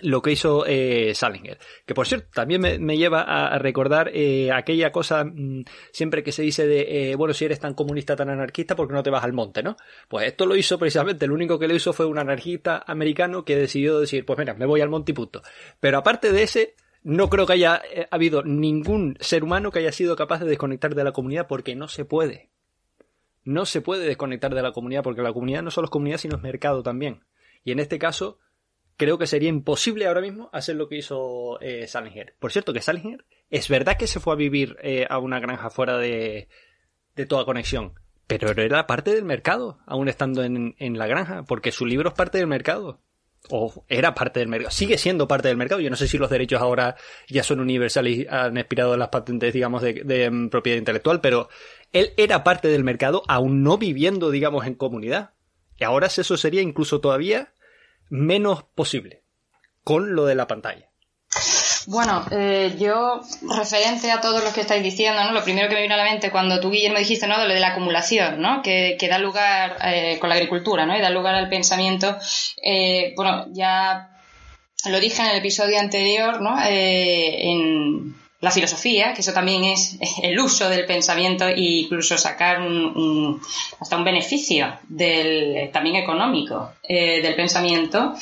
[0.00, 1.58] lo que hizo eh, Salinger.
[1.86, 6.42] Que por cierto, también me, lleva a, recordar eh, aquella cosa mmm, siempre que se
[6.42, 9.24] dice de, eh, bueno, si eres tan comunista, tan anarquista, ¿por qué no te vas
[9.24, 9.76] al monte, no?
[10.08, 13.56] Pues esto lo hizo precisamente, el único que lo hizo fue un anarquista americano que
[13.56, 15.42] decidió decir, pues mira, me voy al monte y punto.
[15.80, 20.16] Pero aparte de ese, no creo que haya habido ningún ser humano que haya sido
[20.16, 22.50] capaz de desconectar de la comunidad porque no se puede.
[23.44, 26.36] No se puede desconectar de la comunidad porque la comunidad no solo es comunidad, sino
[26.36, 27.24] es mercado también.
[27.62, 28.38] Y en este caso,
[28.96, 32.34] creo que sería imposible ahora mismo hacer lo que hizo eh, Salinger.
[32.38, 35.70] Por cierto, que Salinger es verdad que se fue a vivir eh, a una granja
[35.70, 36.48] fuera de,
[37.14, 37.94] de, toda conexión,
[38.26, 42.14] pero era parte del mercado, aún estando en, en, la granja, porque su libro es
[42.14, 43.00] parte del mercado.
[43.50, 45.82] O era parte del mercado, sigue siendo parte del mercado.
[45.82, 46.96] Yo no sé si los derechos ahora
[47.28, 51.50] ya son universales y han expirado las patentes, digamos, de, de, um, propiedad intelectual, pero
[51.92, 55.34] él era parte del mercado, aún no viviendo, digamos, en comunidad.
[55.76, 57.52] Y ahora eso sería incluso todavía
[58.08, 59.22] menos posible
[59.82, 60.88] con lo de la pantalla.
[61.86, 63.20] Bueno, eh, yo,
[63.54, 65.32] referente a todo lo que estáis diciendo, ¿no?
[65.32, 67.38] Lo primero que me vino a la mente cuando tú, Guillermo, dijiste, ¿no?
[67.38, 68.62] De lo de la acumulación, ¿no?
[68.62, 70.96] Que, que da lugar eh, con la agricultura, ¿no?
[70.96, 72.16] Y da lugar al pensamiento.
[72.62, 74.08] Eh, bueno, ya
[74.86, 76.56] lo dije en el episodio anterior, ¿no?
[76.64, 78.14] En
[78.44, 83.40] la filosofía, que eso también es el uso del pensamiento e incluso sacar un,
[83.80, 88.14] hasta un beneficio del, también económico eh, del pensamiento.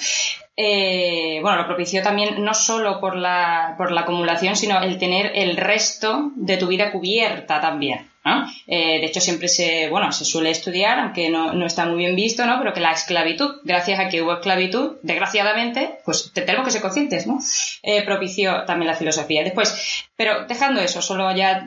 [0.57, 5.33] Eh, bueno, lo propició también no solo por la, por la acumulación, sino el tener
[5.35, 8.12] el resto de tu vida cubierta también.
[8.25, 12.15] Eh, de hecho, siempre se, bueno, se suele estudiar, aunque no, no, está muy bien
[12.15, 12.59] visto, ¿no?
[12.59, 17.27] Pero que la esclavitud, gracias a que hubo esclavitud, desgraciadamente, pues tenemos que ser conscientes,
[17.27, 17.41] ¿no?
[17.83, 19.43] Eh, propició también la filosofía.
[19.43, 21.67] Después, pero dejando eso, solo ya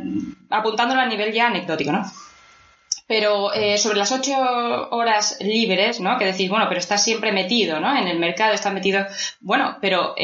[0.49, 2.09] apuntándolo a nivel ya anecdótico, ¿no?
[3.07, 4.33] Pero eh, sobre las ocho
[4.91, 6.17] horas libres, ¿no?
[6.17, 7.95] Que decís, bueno, pero estás siempre metido, ¿no?
[7.95, 9.05] En el mercado estás metido.
[9.41, 10.15] Bueno, pero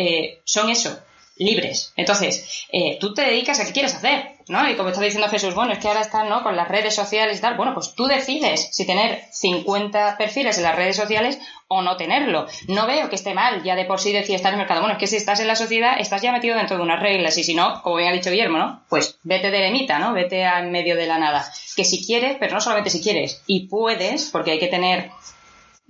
[0.45, 0.97] son eso,
[1.41, 1.93] libres.
[1.95, 4.69] Entonces, eh, tú te dedicas a qué quieres hacer, ¿no?
[4.69, 6.43] Y como está diciendo Jesús, bueno, es que ahora están, ¿no?
[6.43, 7.55] Con las redes sociales y tal.
[7.55, 12.47] Bueno, pues tú decides si tener 50 perfiles en las redes sociales o no tenerlo.
[12.67, 14.81] No veo que esté mal ya de por sí decir estar en el mercado.
[14.81, 17.37] Bueno, es que si estás en la sociedad, estás ya metido dentro de unas reglas
[17.37, 18.81] y si no, como bien ha dicho Guillermo, ¿no?
[18.89, 20.11] Pues vete de eremita, ¿no?
[20.11, 21.49] Vete en medio de la nada.
[21.77, 25.11] Que si quieres, pero no solamente si quieres, y puedes, porque hay que tener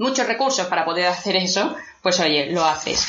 [0.01, 3.07] muchos recursos para poder hacer eso, pues oye, lo haces.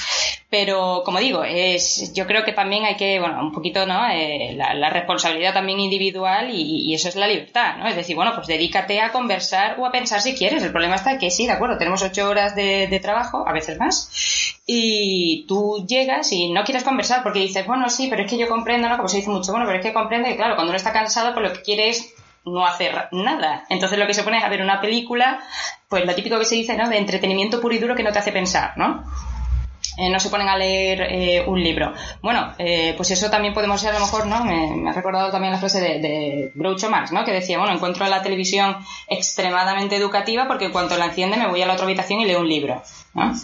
[0.50, 4.06] Pero como digo, es, yo creo que también hay que, bueno, un poquito, ¿no?
[4.10, 7.88] Eh, la, responsabilidad también individual y, eso es la libertad, ¿no?
[7.88, 10.62] Es decir, bueno, pues dedícate a conversar o a pensar si quieres.
[10.62, 14.60] El problema está que sí, de acuerdo, tenemos ocho horas de, trabajo, a veces más,
[14.66, 18.48] y tú llegas y no quieres conversar porque dices, bueno, sí, pero es que yo
[18.48, 18.98] comprendo, ¿no?
[18.98, 21.32] Como se dice mucho, bueno, pero es que comprende que, claro, cuando uno está cansado,
[21.32, 23.64] pues lo que quiere es no hacer nada.
[23.68, 25.40] Entonces lo que se pone es a ver una película,
[25.88, 26.88] pues lo típico que se dice, ¿no?
[26.88, 29.04] De entretenimiento puro y duro que no te hace pensar, ¿no?
[29.98, 31.92] Eh, no se ponen a leer eh, un libro.
[32.22, 34.42] Bueno, eh, pues eso también podemos ser a lo mejor, ¿no?
[34.44, 37.24] Me, ha recordado también la frase de, de, Groucho Marx, ¿no?
[37.24, 38.76] Que decía, bueno, encuentro la televisión
[39.06, 42.40] extremadamente educativa porque en cuanto la enciende me voy a la otra habitación y leo
[42.40, 42.82] un libro.
[43.14, 43.34] ¿no?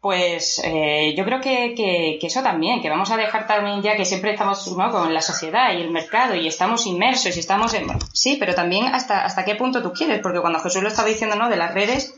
[0.00, 4.30] Pues yo creo que, que, eso también, que vamos a dejar también ya que siempre
[4.30, 4.92] estamos ¿no?
[4.92, 7.88] con la sociedad y el mercado y estamos inmersos y estamos en...
[8.12, 11.34] Sí, pero también hasta, hasta qué punto tú quieres, porque cuando Jesús lo estaba diciendo,
[11.34, 11.48] ¿no?
[11.48, 12.14] De las redes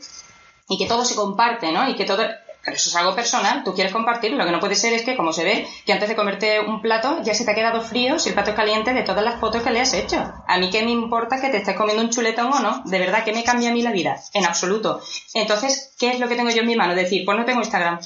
[0.69, 1.89] y que todo se comparte, ¿no?
[1.89, 2.23] Y que todo
[2.69, 4.37] pero eso es algo personal, tú quieres compartirlo.
[4.37, 6.81] Lo que no puede ser es que, como se ve, que antes de comerte un
[6.81, 9.39] plato ya se te ha quedado frío si el plato es caliente de todas las
[9.39, 10.31] fotos que le has hecho.
[10.47, 12.83] A mí qué me importa que te estés comiendo un chuletón o no.
[12.85, 14.17] De verdad, que me cambia a mí la vida?
[14.33, 15.01] En absoluto.
[15.33, 16.93] Entonces, ¿qué es lo que tengo yo en mi mano?
[16.93, 17.99] Decir, pues no tengo Instagram.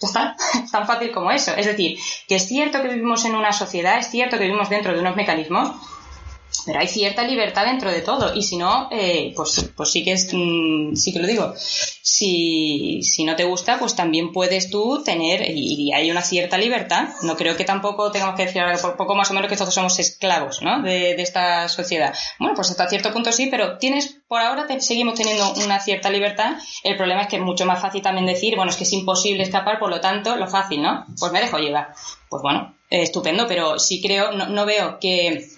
[0.00, 0.36] Ya está,
[0.70, 1.54] tan fácil como eso.
[1.56, 1.98] Es decir,
[2.28, 5.16] que es cierto que vivimos en una sociedad, es cierto que vivimos dentro de unos
[5.16, 5.72] mecanismos,
[6.66, 8.34] pero hay cierta libertad dentro de todo.
[8.34, 11.54] Y si no eh, pues pues sí que es mm, sí que lo digo.
[11.56, 17.08] Si, si no te gusta pues también puedes tú tener y, hay una cierta libertad.
[17.22, 19.98] No creo que tampoco tengamos que decir por poco más o menos que todos somos
[19.98, 20.82] esclavos ¿no?
[20.82, 22.14] de, de esta sociedad.
[22.38, 26.56] Bueno pues hasta cierto punto sí pero tienes por ahora seguimos teniendo una cierta libertad.
[26.84, 29.42] El problema es que es mucho más fácil también decir bueno es que es imposible
[29.42, 31.04] escapar por lo tanto lo fácil ¿no?
[31.18, 31.92] pues me dejo llevar.
[32.28, 35.48] Pues bueno estupendo pero sí creo no, no veo que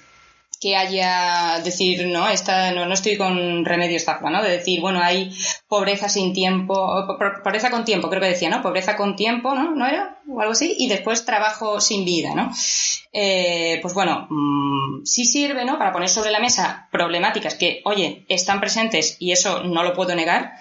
[0.65, 5.03] que haya decir no esta no, no estoy con remedio estafa no de decir bueno
[5.03, 5.31] hay
[5.69, 6.75] pobreza sin tiempo
[7.45, 10.53] pobreza con tiempo creo que decía no pobreza con tiempo no no era o algo
[10.53, 12.51] así y después trabajo sin vida no
[13.13, 18.25] eh, pues bueno mm, sí sirve no para poner sobre la mesa problemáticas que oye
[18.31, 20.55] están presentes y eso no lo puedo negar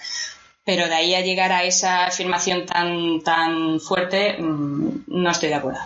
[0.65, 5.55] pero de ahí a llegar a esa afirmación tan tan fuerte mm, no estoy de
[5.55, 5.79] acuerdo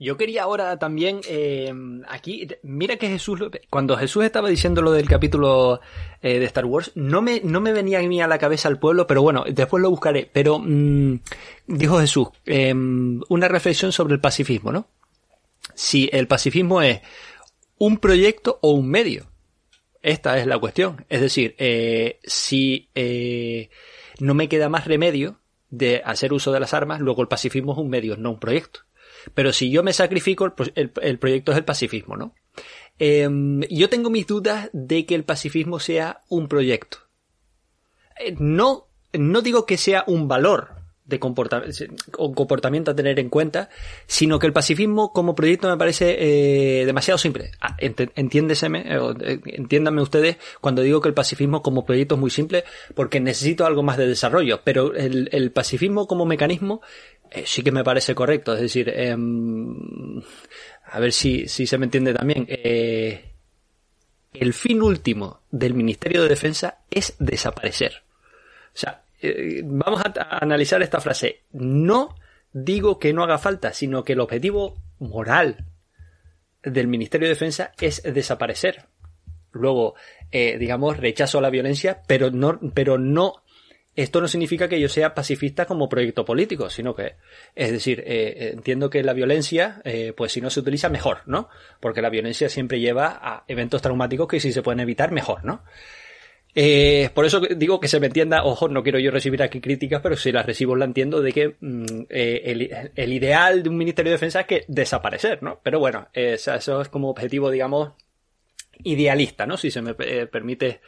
[0.00, 1.74] yo quería ahora también, eh,
[2.08, 5.80] aquí, mira que Jesús, cuando Jesús estaba diciendo lo del capítulo
[6.22, 8.78] eh, de Star Wars, no me, no me venía a mí a la cabeza el
[8.78, 10.30] pueblo, pero bueno, después lo buscaré.
[10.32, 11.18] Pero mm,
[11.66, 14.86] dijo Jesús, eh, una reflexión sobre el pacifismo, ¿no?
[15.74, 17.00] Si el pacifismo es
[17.76, 19.26] un proyecto o un medio.
[20.00, 21.06] Esta es la cuestión.
[21.08, 21.56] Es decir,
[22.24, 22.88] si
[24.20, 27.78] no me queda más remedio de hacer uso de las armas, luego el pacifismo es
[27.78, 28.87] un medio, no un proyecto.
[29.34, 32.34] Pero si yo me sacrifico, el, proyecto es el pacifismo, ¿no?
[32.98, 36.98] Em, yo tengo mis dudas de que el pacifismo sea un proyecto.
[38.18, 41.84] Eh, no, no digo que sea un valor de comportamiento,
[42.18, 43.70] un comportamiento a tener en cuenta,
[44.06, 47.50] sino que el pacifismo como proyecto me parece eh, demasiado simple.
[47.60, 52.64] Ah, entiéndeseme, eh, entiéndanme ustedes cuando digo que el pacifismo como proyecto es muy simple,
[52.94, 56.82] porque necesito algo más de desarrollo, pero el pacifismo como mecanismo
[57.30, 58.54] eh, sí que me parece correcto.
[58.54, 60.20] Es decir, em,
[60.84, 62.46] a ver si, si, se me entiende también.
[62.48, 63.32] Eh,
[64.34, 68.02] el fin último del Ministerio de Defensa es desaparecer.
[68.74, 71.42] O sea, eh, vamos a, analizar esta frase.
[71.52, 72.14] No
[72.52, 75.64] digo que no haga falta, sino que el objetivo moral
[76.62, 78.86] del Ministerio de Defensa es desaparecer.
[79.50, 79.94] Luego,
[80.30, 83.42] digamos, rechazo la violencia, pero no, pero no
[84.02, 87.16] esto no significa que yo sea pacifista como proyecto político, sino que,
[87.56, 91.22] es decir, eh, eh, entiendo que la violencia, eh, pues si no se utiliza, mejor,
[91.26, 91.48] ¿no?
[91.80, 95.64] Porque la violencia siempre lleva a eventos traumáticos que si se pueden evitar, mejor, ¿no?
[97.14, 100.16] por eso digo que se me entienda, ojo, no quiero yo recibir aquí críticas, pero
[100.16, 104.40] si las recibo la entiendo de que mm, el, ideal de un Ministerio de Defensa
[104.40, 105.60] es que desaparecer, ¿no?
[105.62, 107.92] Pero bueno, eso es como objetivo, digamos,
[108.84, 109.56] idealista, ¿no?
[109.56, 110.80] Si se me eh, permite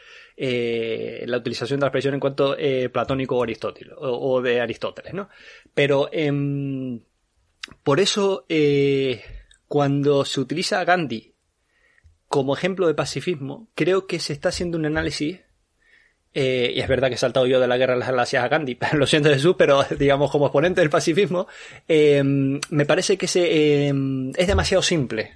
[0.42, 5.12] eh, la utilización de la expresión en cuanto eh, platónico o Aristóteles, o, de Aristóteles,
[5.12, 5.28] ¿no?
[5.74, 6.98] Pero em,
[7.82, 8.46] por eso,
[9.68, 11.34] cuando se utiliza a Gandhi
[12.26, 15.40] como ejemplo de pacifismo, creo que se está haciendo un análisis
[16.32, 18.78] y es verdad que he saltado yo de la guerra de las galaxias a Gandhi,
[18.94, 21.48] lo siento Jesús, pero digamos como exponente del pacifismo,
[21.86, 25.34] em, me parece que se, em, es demasiado simple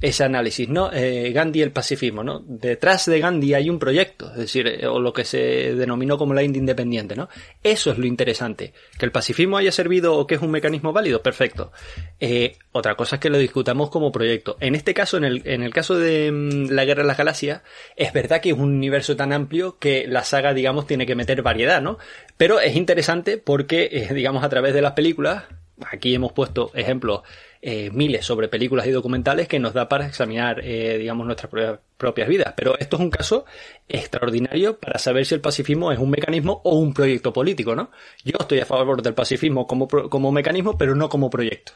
[0.00, 0.90] ese análisis, ¿no?
[0.92, 2.40] Eh, Gandhi y el pacifismo, ¿no?
[2.46, 6.34] Detrás de Gandhi hay un proyecto, es decir, eh, o lo que se denominó como
[6.34, 7.28] la India independiente, ¿no?
[7.62, 8.74] Eso es lo interesante.
[8.98, 11.72] Que el pacifismo haya servido o que es un mecanismo válido, perfecto.
[12.20, 14.58] Eh, otra cosa es que lo discutamos como proyecto.
[14.60, 17.62] En este caso, en el, en el caso de mm, la Guerra de las Galaxias,
[17.96, 21.40] es verdad que es un universo tan amplio que la saga, digamos, tiene que meter
[21.40, 21.98] variedad, ¿no?
[22.36, 25.44] Pero es interesante porque, digamos, a través de las películas,
[25.90, 27.22] aquí hemos puesto ejemplos
[27.68, 31.50] eh, miles sobre películas y documentales que nos da para examinar, eh, digamos, nuestras
[31.96, 32.54] propias vidas.
[32.56, 33.44] Pero esto es un caso
[33.88, 37.90] extraordinario para saber si el pacifismo es un mecanismo o un proyecto político, ¿no?
[38.24, 41.72] Yo estoy a favor del pacifismo como, como mecanismo, pero no como proyecto.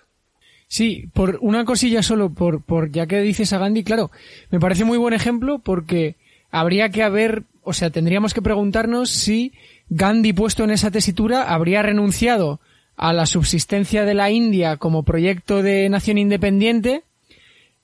[0.69, 4.13] Sí, por una cosilla solo, por, por ya que dices a Gandhi, claro,
[4.51, 6.15] me parece muy buen ejemplo porque
[6.53, 9.55] habría que haber, o sea, tendríamos que preguntarnos si
[9.89, 12.61] Gandhi puesto en esa tesitura habría renunciado
[13.01, 17.03] a la subsistencia de la India como proyecto de nación independiente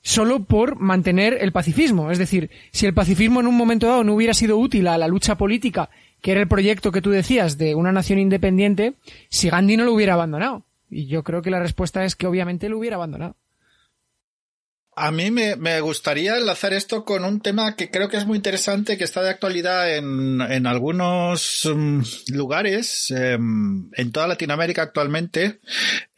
[0.03, 2.11] solo por mantener el pacifismo.
[2.11, 5.09] Es decir, si el pacifismo en un momento dado no hubiera sido útil a la
[5.09, 5.89] lucha política,
[6.21, 8.93] que era el proyecto que tú decías de una nación independiente,
[9.31, 10.65] si Gandhi no lo hubiera abandonado.
[10.91, 13.37] Y yo creo que la respuesta es que obviamente lo hubiera abandonado.
[14.99, 18.37] A mí me, me, gustaría enlazar esto con un tema que creo que es muy
[18.37, 25.61] interesante, que está de actualidad en, en algunos um, lugares, um, en toda Latinoamérica actualmente.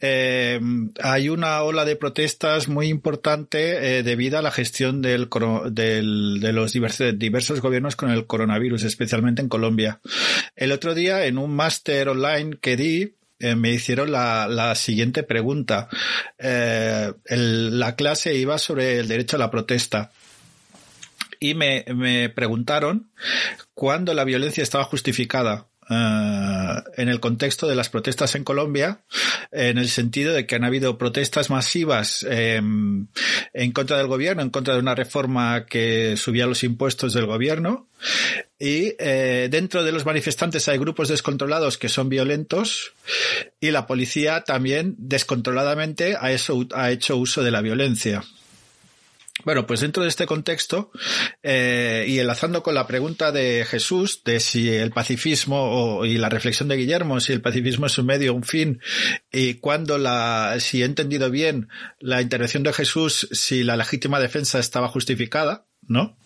[0.01, 5.27] Um, hay una ola de protestas muy importante eh, debido a la gestión del,
[5.71, 9.99] del, de los diversos, diversos gobiernos con el coronavirus, especialmente en Colombia.
[10.55, 15.23] El otro día, en un máster online que di, eh, me hicieron la, la siguiente
[15.23, 15.87] pregunta.
[16.37, 20.11] Eh, la clase iba sobre el derecho a la protesta
[21.39, 23.11] y me, me preguntaron
[23.73, 25.68] cuándo la violencia estaba justificada.
[25.89, 29.01] Uh, en el contexto de las protestas en Colombia,
[29.51, 34.51] en el sentido de que han habido protestas masivas eh, en contra del gobierno, en
[34.51, 37.87] contra de una reforma que subía los impuestos del gobierno,
[38.59, 42.93] y eh, dentro de los manifestantes hay grupos descontrolados que son violentos
[43.59, 48.23] y la policía también descontroladamente ha hecho uso de la violencia.
[49.45, 50.91] Bueno, pues dentro de este contexto,
[51.43, 56.67] eh, y enlazando con la pregunta de Jesús de si el pacifismo y la reflexión
[56.67, 58.81] de Guillermo, si el pacifismo es un medio, un fin,
[59.31, 61.69] y cuando la, si he entendido bien
[61.99, 66.17] la intervención de Jesús, si la legítima defensa estaba justificada, ¿no?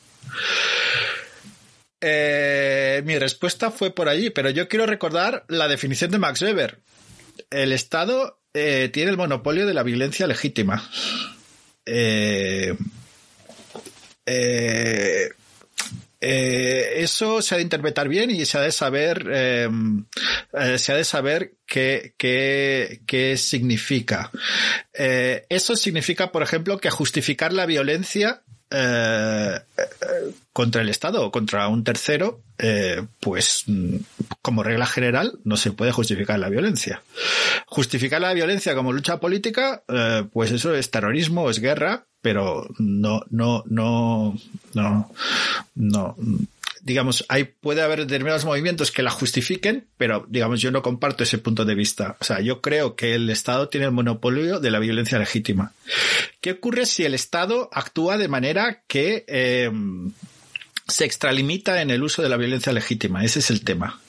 [2.02, 6.82] Eh, mi respuesta fue por allí, pero yo quiero recordar la definición de Max Weber.
[7.50, 10.90] El Estado eh, tiene el monopolio de la violencia legítima.
[11.86, 12.76] Eh,
[14.26, 15.30] eh,
[16.22, 19.70] eh, eso se ha de interpretar bien y se ha de saber, eh,
[20.78, 24.32] se ha de saber qué, qué, qué significa.
[24.94, 28.42] Eso significa, por ejemplo, que justificar la violencia
[30.52, 32.42] contra el Estado o contra un tercero,
[33.20, 33.66] pues
[34.42, 37.04] como regla general no se puede justificar la violencia.
[37.68, 39.84] Justificar la violencia como lucha política,
[40.32, 44.34] pues eso es terrorismo, es guerra, pero no, no, no,
[44.74, 45.12] no,
[45.76, 46.16] no,
[46.82, 51.38] digamos, hay, puede haber determinados movimientos que la justifiquen, pero digamos, yo no comparto ese
[51.38, 52.16] punto de vista.
[52.22, 55.74] O sea, yo creo que el Estado tiene el monopolio de la violencia legítima.
[56.40, 59.70] ¿Qué ocurre si el Estado actúa de manera que eh,
[60.88, 63.26] se extralimita en el uso de la violencia legítima?
[63.26, 64.00] Ese es el tema.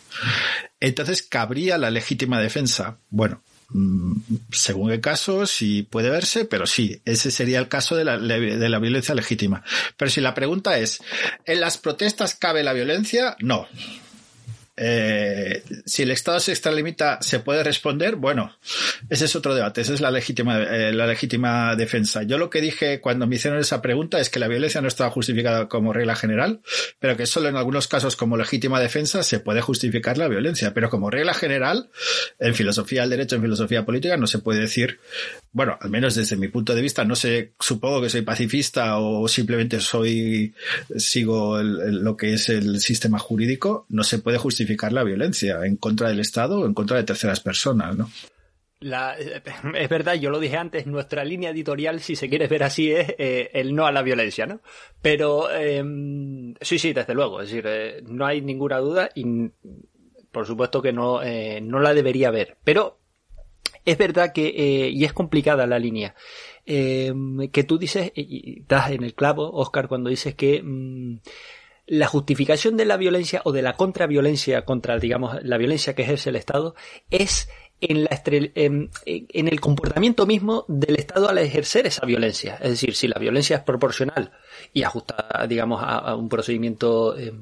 [0.79, 2.99] Entonces, ¿cabría la legítima defensa?
[3.11, 3.43] Bueno,
[4.53, 8.69] según el caso, sí puede verse, pero sí, ese sería el caso de la, de
[8.69, 9.65] la violencia legítima.
[9.97, 11.03] Pero si la pregunta es,
[11.45, 13.37] ¿en las protestas cabe la violencia?
[13.41, 13.67] No.
[14.77, 18.17] Eh, si el Estado se extralimita, ¿se puede responder?
[18.17, 18.57] Bueno,
[19.09, 22.25] ese es otro debate, esa es la legítima, eh, la legítima defensa.
[22.25, 25.11] Yo lo que dije cuando me hicieron esa pregunta es que la violencia no estaba
[25.11, 26.61] justificada como regla general,
[26.99, 30.91] pero que solo en algunos casos como legítima defensa se puede justificar la violencia, pero
[30.91, 31.91] como regla general,
[32.41, 34.99] en filosofía del derecho, en filosofía política, no se puede decir,
[35.53, 39.29] bueno, al menos desde mi punto de vista, no sé, supongo que soy pacifista o
[39.29, 40.53] simplemente soy,
[40.97, 46.09] sigo lo que es el sistema jurídico, no se puede justificar la violencia en contra
[46.09, 48.11] del Estado o en contra de terceras personas, ¿no?
[48.81, 53.15] es verdad, yo lo dije antes, nuestra línea editorial, si se quiere ver así, es
[53.19, 54.61] eh, el no a la violencia, ¿no?
[55.01, 59.25] Pero em, sí, sí, desde luego, es decir, eh, no hay ninguna duda y
[60.31, 62.59] por supuesto que no, eh, no la debería haber.
[62.65, 62.99] Pero
[63.85, 66.15] es verdad que, y es complicada la línea,
[66.67, 71.21] em, que tú dices, y estás en el clavo, Oscar, cuando dices que mm,
[71.87, 76.31] la justificación de la violencia o de la contraviolencia contra, digamos, la violencia que ejerce
[76.31, 76.75] el Estado
[77.11, 77.49] es
[77.81, 82.55] en, la en, en, el comportamiento mismo del Estado al ejercer esa violencia.
[82.63, 84.33] Es decir, si la violencia es proporcional
[84.73, 87.35] y ajustada, digamos, a, un procedimiento, eh,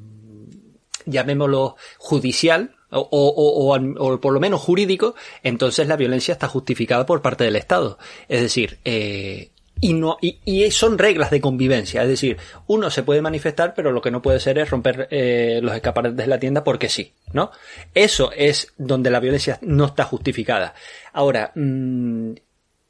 [1.06, 7.22] llamémoslo judicial, o, o, o, por lo menos jurídico, entonces la violencia está justificada por
[7.22, 7.98] parte del Estado.
[8.28, 9.51] Es decir, eh,
[9.82, 12.02] y no y, y, son reglas de convivencia.
[12.02, 15.58] Es decir uno se puede manifestar pero lo que no puede ser es romper eh,
[15.60, 17.50] los escaparates de la tienda porque sí no
[17.92, 20.74] eso es donde la violencia no está justificada.
[21.12, 22.32] Ahora mmm,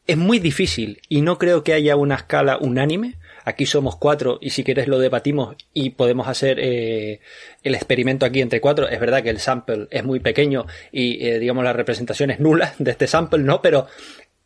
[0.07, 3.15] es muy difícil y no creo que haya una escala unánime.
[3.45, 7.21] Aquí somos cuatro y si quieres lo debatimos y podemos hacer eh,
[7.63, 8.89] el experimento aquí entre cuatro.
[8.89, 12.75] Es verdad que el sample es muy pequeño y eh, digamos la representación es nula
[12.79, 13.87] de este sample no pero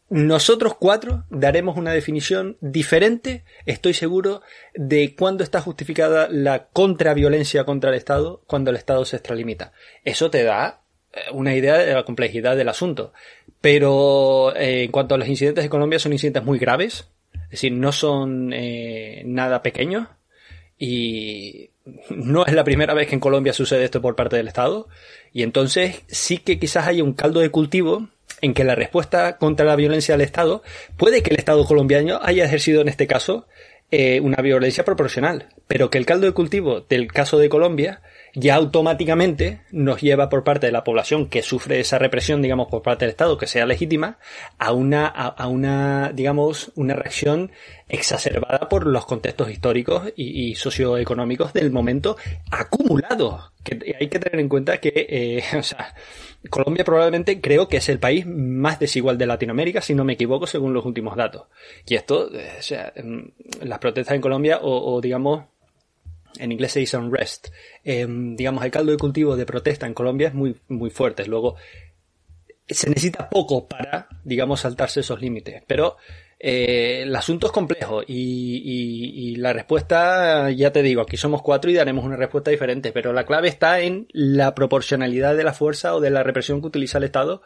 [0.08, 4.40] nosotros cuatro daremos una definición diferente, estoy seguro,
[4.74, 9.72] de cuándo está justificada la contraviolencia contra el Estado cuando el Estado se extralimita.
[10.04, 10.82] Eso te da
[11.12, 13.12] eh, una idea de la complejidad del asunto.
[13.60, 17.72] Pero eh, en cuanto a los incidentes de Colombia, son incidentes muy graves, es decir,
[17.72, 20.06] no son eh, nada pequeños
[20.78, 21.70] y
[22.10, 24.88] no es la primera vez que en Colombia sucede esto por parte del Estado.
[25.32, 28.08] Y entonces sí que quizás haya un caldo de cultivo
[28.40, 30.62] en que la respuesta contra la violencia del Estado
[30.96, 33.46] puede que el Estado colombiano haya ejercido en este caso
[33.92, 38.02] eh, una violencia proporcional, pero que el caldo de cultivo del caso de Colombia
[38.34, 42.82] ya automáticamente nos lleva por parte de la población que sufre esa represión, digamos, por
[42.82, 44.18] parte del Estado, que sea legítima,
[44.58, 47.52] a una, a, una, digamos, una reacción
[47.88, 52.16] exacerbada por los contextos históricos y, socioeconómicos del momento
[52.50, 53.52] acumulado.
[53.62, 55.94] Que hay que tener en cuenta que, eh, o sea,
[56.50, 60.46] Colombia probablemente creo que es el país más desigual de Latinoamérica, si no me equivoco,
[60.46, 61.46] según los últimos datos.
[61.86, 62.92] Y esto, eh, o sea,
[63.62, 65.44] las protestas en Colombia, o, digamos,
[66.38, 67.48] en inglés se dice unrest,
[67.84, 71.24] em, digamos, el caldo de cultivo de protesta en Colombia es muy, muy fuerte.
[71.26, 71.56] Luego,
[72.68, 75.62] se necesita poco para, digamos, saltarse esos límites.
[75.66, 75.96] Pero
[76.38, 81.74] eh, el asunto es complejo y, la respuesta, ya te digo, aquí somos cuatro y
[81.74, 86.00] daremos una respuesta diferente, pero la clave está en la proporcionalidad de la fuerza o
[86.00, 87.42] de la represión que utiliza el Estado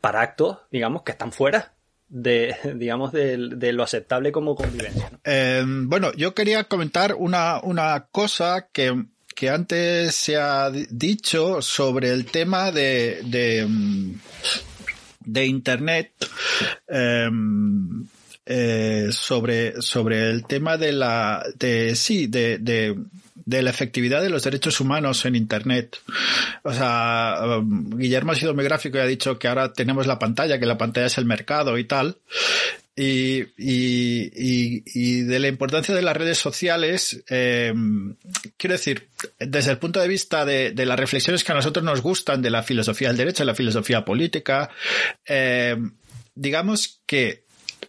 [0.00, 1.74] para actos, digamos, que están fuera
[2.08, 3.36] de, digamos, de,
[3.72, 5.10] lo aceptable como convivencia.
[5.24, 12.10] Eh, bueno, yo quería comentar una, una cosa que, que antes se ha dicho sobre
[12.10, 13.68] el tema de, de,
[15.20, 16.12] de Internet.
[16.88, 17.28] Eh,
[18.46, 22.96] eh, sobre, sobre el tema de la, de, sí, de, de,
[23.44, 25.98] de la efectividad de los derechos humanos en Internet.
[26.62, 30.18] O sea, um, Guillermo ha sido muy gráfico y ha dicho que ahora tenemos la
[30.18, 32.18] pantalla, que la pantalla es el mercado y tal.
[32.94, 37.74] Y, y, y, y de la importancia de las redes sociales, eh,
[38.56, 42.00] quiero decir, desde el punto de vista de, de, las reflexiones que a nosotros nos
[42.00, 44.70] gustan de la filosofía del derecho, de la filosofía política,
[45.26, 45.76] eh,
[46.34, 47.45] digamos que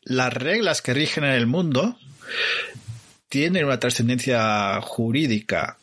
[0.08, 1.98] las reglas que rigen en el mundo
[3.30, 5.78] tienen una trascendencia jurídica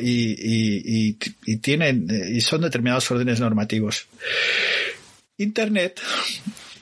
[0.00, 1.14] y,
[1.60, 4.06] tienen y son determinados órdenes normativos.
[5.36, 6.00] Internet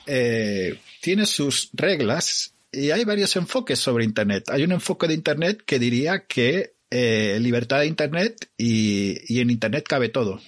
[0.05, 4.49] eh, tiene sus reglas y hay varios enfoques sobre Internet.
[4.49, 9.49] Hay un enfoque de Internet que diría que eh, libertad de Internet y, y en
[9.49, 10.39] Internet cabe todo.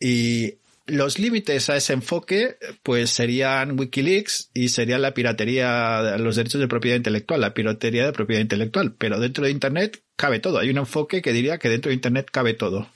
[0.00, 0.54] Y
[0.86, 6.68] los límites a ese enfoque, pues serían Wikileaks y sería la piratería, los derechos de
[6.68, 8.94] propiedad intelectual, la piratería de propiedad intelectual.
[8.96, 10.58] Pero dentro de Internet cabe todo.
[10.58, 12.88] Hay un enfoque que diría que dentro de Internet cabe todo.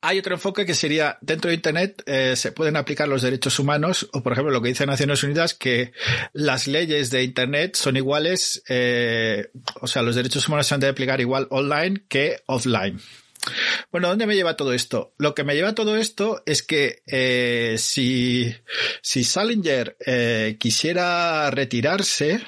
[0.00, 4.08] Hay otro enfoque que sería dentro de Internet eh, se pueden aplicar los derechos humanos
[4.12, 5.92] o por ejemplo lo que dice Naciones Unidas que
[6.32, 10.88] las leyes de Internet son iguales, eh, o sea los derechos humanos se han de
[10.88, 13.00] aplicar igual online que offline.
[13.90, 15.14] Bueno, ¿dónde me lleva todo esto?
[15.18, 18.54] Lo que me lleva todo esto es que eh, si,
[19.02, 22.40] si Salinger eh, quisiera retirarse,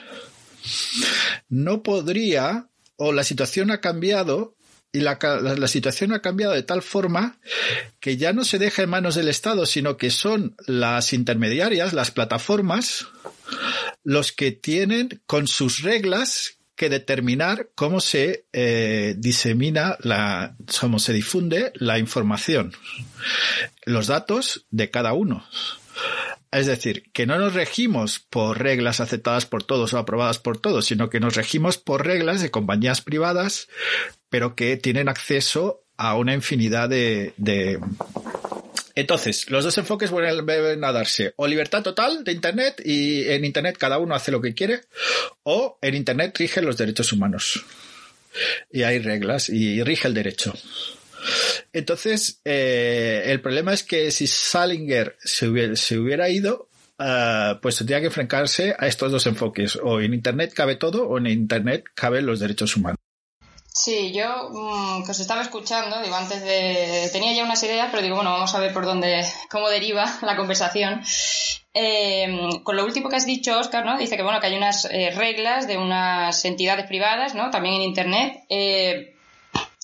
[1.49, 4.55] no podría, o la situación ha cambiado,
[4.93, 7.39] y la, la, situación ha cambiado de tal forma
[8.01, 12.11] que ya no se deja en manos del Estado, sino que son las intermediarias, las
[12.11, 13.07] plataformas,
[14.03, 21.13] los que tienen con sus reglas que determinar cómo se eh, disemina la, cómo se
[21.13, 22.73] difunde la información,
[23.85, 25.45] los datos de cada uno.
[26.51, 30.87] Es decir, que no nos regimos por reglas aceptadas por todos o aprobadas por todos,
[30.87, 33.69] sino que nos regimos por reglas de compañías privadas,
[34.31, 37.79] pero que tienen acceso a una infinidad de, de...
[39.01, 43.79] Entonces, los dos enfoques vuelven a darse o libertad total de Internet y en Internet
[43.79, 44.83] cada uno hace lo que quiere,
[45.43, 47.65] o en Internet rigen los derechos humanos.
[48.71, 50.53] Y hay reglas y rige el derecho.
[51.73, 58.07] Entonces, eh, el problema es que si Salinger se hubiera, ido, uh, pues tendría que
[58.09, 59.77] enfrentarse a estos dos enfoques.
[59.83, 63.00] O en Internet cabe todo o en Internet caben los derechos humanos.
[63.73, 67.09] Sí, yo mmm, que os estaba escuchando, digo, antes de...
[67.13, 70.37] Tenía ya unas ideas, pero digo, bueno, vamos a ver por dónde, cómo deriva la
[70.37, 71.03] conversación.
[71.73, 73.97] Eh, con lo último que has dicho, Oscar, ¿no?
[73.97, 77.51] Dice que, bueno, que hay unas eh, reglas de unas entidades privadas, ¿no?
[77.51, 78.45] También en Internet.
[78.49, 79.15] Eh,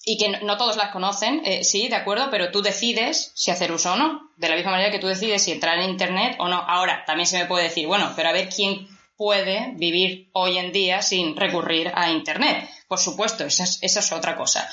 [0.04, 3.72] y que no, todos las conocen, eh, sí, de acuerdo, pero tú decides si hacer
[3.72, 4.30] uso o no.
[4.36, 6.56] De la misma manera que tú decides si entrar en Internet o no.
[6.56, 10.72] Ahora, también se me puede decir, bueno, pero a ver quién puede vivir hoy en
[10.72, 12.68] día sin recurrir a Internet.
[12.88, 14.68] Por supuesto, esa es, esa es otra cosa.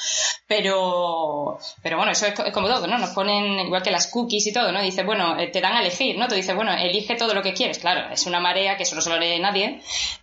[0.48, 2.98] Pero, pero bueno, eso es, como todo, ¿no?
[3.00, 4.82] Nos ponen igual que las cookies y todo, ¿no?
[4.82, 6.28] Dice, bueno, eh, te dan a elegir, ¿no?
[6.28, 7.80] Tú dices, bueno, elige todo lo que quieres.
[7.80, 9.82] Claro, es una marea que eso no se lo lee nadie.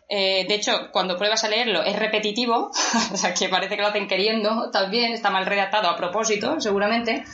[0.09, 2.71] Eh, de hecho, cuando pruebas a leerlo es repetitivo,
[3.13, 7.25] o sea, que parece que lo hacen queriendo también, está mal redactado a propósito, seguramente.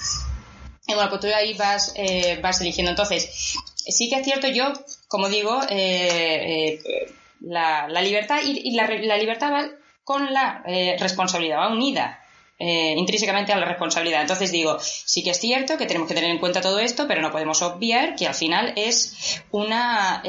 [0.86, 2.90] Y bueno, pues tú ahí vas, eh, vas eligiendo.
[2.90, 3.56] Entonces,
[3.88, 4.72] sí que es cierto, yo,
[5.08, 9.68] como digo, eh, eh, la, la, libertad y, y la, la, libertad va
[10.06, 12.22] con la eh, responsabilidad, va unida.
[12.58, 14.22] intrínsecamente a la responsabilidad.
[14.22, 17.20] Entonces digo, sí que es cierto que tenemos que tener en cuenta todo esto, pero
[17.20, 20.22] no podemos obviar que al final es una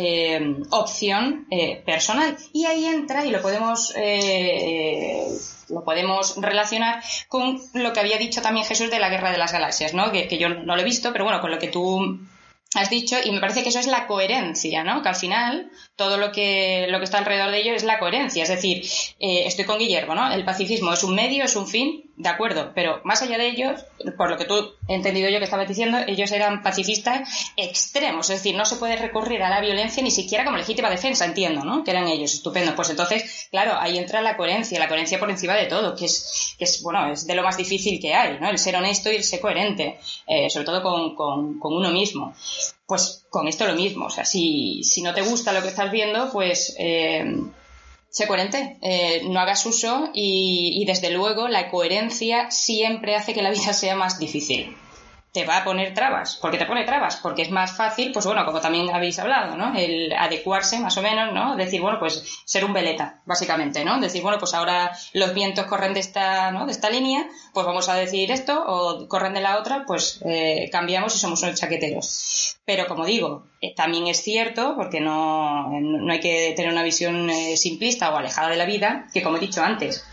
[0.71, 1.47] opción
[1.86, 2.36] personal.
[2.51, 3.93] Y ahí entra, y lo podemos
[5.69, 9.51] lo podemos relacionar con lo que había dicho también Jesús de la Guerra de las
[9.51, 10.11] Galaxias, ¿no?
[10.11, 12.19] Que yo no lo he visto, pero bueno, con lo que tú
[12.76, 15.01] has dicho y me parece que eso es la coherencia, ¿no?
[15.01, 18.43] Que al final todo lo que, lo que está alrededor de ello es la coherencia.
[18.43, 18.84] Es decir,
[19.20, 20.32] eh, estoy con Guillermo, ¿no?
[20.32, 23.86] El pacifismo es un medio, es un fin, de acuerdo, pero más allá de ellos,
[24.18, 28.38] por lo que tú he entendido yo que estabas diciendo, ellos eran pacifistas extremos, es
[28.38, 31.84] decir, no se puede recurrir a la violencia ni siquiera como legítima defensa, entiendo, ¿no?
[31.84, 32.76] Que eran ellos, estupendo.
[32.76, 36.55] Pues entonces, claro, ahí entra la coherencia, la coherencia por encima de todo, que es,
[36.57, 38.49] que es bueno, es de lo más difícil que hay, ¿no?
[38.49, 42.34] El ser honesto y el ser coherente, eh, sobre todo con, con, con uno mismo
[42.88, 44.05] pues con esto lo mismo.
[44.05, 47.26] O sea, si, si no te gusta lo que estás viendo, pues eh,
[48.09, 53.41] sé coherente, eh, no hagas uso y, y, desde luego la coherencia siempre hace que
[53.41, 54.75] la vida sea más difícil.
[55.32, 56.38] Te va a poner trabas.
[56.38, 57.17] ¿Por qué te pone trabas?
[57.17, 59.78] Porque es más fácil, pues bueno, como también habéis hablado, ¿no?
[59.78, 61.55] El adecuarse más o menos, ¿no?
[61.55, 63.99] Decir, bueno, pues ser un veleta, básicamente, ¿no?
[63.99, 66.65] Decir, bueno, pues ahora los vientos corren de esta, ¿no?
[66.65, 70.69] De esta línea, pues vamos a decir esto, o corren de la otra, pues eh,
[70.71, 72.57] cambiamos y somos unos chaqueteros.
[72.65, 77.30] Pero como digo, eh, también es cierto, porque no, no, hay que tener una visión
[77.30, 80.03] eh, simplista o alejada de la vida, que como he dicho antes,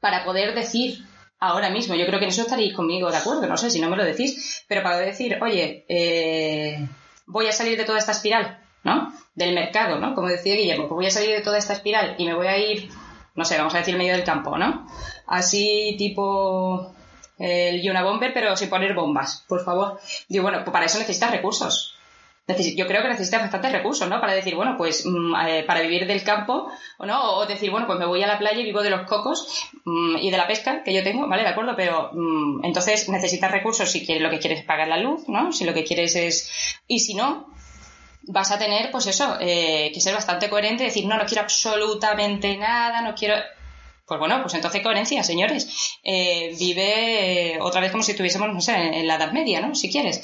[0.00, 1.04] para poder decir
[1.40, 3.88] ahora mismo, yo creo que en eso estaréis conmigo de acuerdo, no sé si no
[3.88, 6.86] me lo decís, pero para decir, oye, eh,
[7.26, 9.12] voy a salir de toda esta espiral, ¿no?
[9.34, 10.14] Del mercado, ¿no?
[10.14, 12.58] Como decía Guillermo, pues voy a salir de toda esta espiral y me voy a
[12.58, 12.88] ir,
[13.34, 14.86] no sé, vamos a decir medio del campo, ¿no?
[15.26, 16.92] Así tipo
[17.38, 20.00] el Yuna Bomber, pero sin poner bombas, por favor.
[20.28, 21.97] Digo, bueno, pues para eso necesitas recursos.
[22.76, 24.20] Yo creo que necesitas bastantes recursos, ¿no?
[24.22, 27.86] Para decir, bueno, pues mmm, eh, para vivir del campo, o no, o decir, bueno,
[27.86, 30.46] pues me voy a la playa y vivo de los cocos mmm, y de la
[30.46, 31.42] pesca que yo tengo, ¿vale?
[31.42, 34.96] De acuerdo, pero mmm, entonces necesitas recursos si quieres, lo que quieres es pagar la
[34.96, 35.52] luz, ¿no?
[35.52, 36.50] Si lo que quieres es.
[36.86, 37.48] Y si no,
[38.22, 42.56] vas a tener, pues eso, eh, que ser bastante coherente, decir, no, no quiero absolutamente
[42.56, 43.34] nada, no quiero
[44.08, 45.98] pues bueno, pues entonces coherencia, señores.
[46.02, 49.74] Eh, vive eh, otra vez como si estuviésemos, no sé, en, la Edad Media, ¿no?
[49.74, 50.22] Si quieres.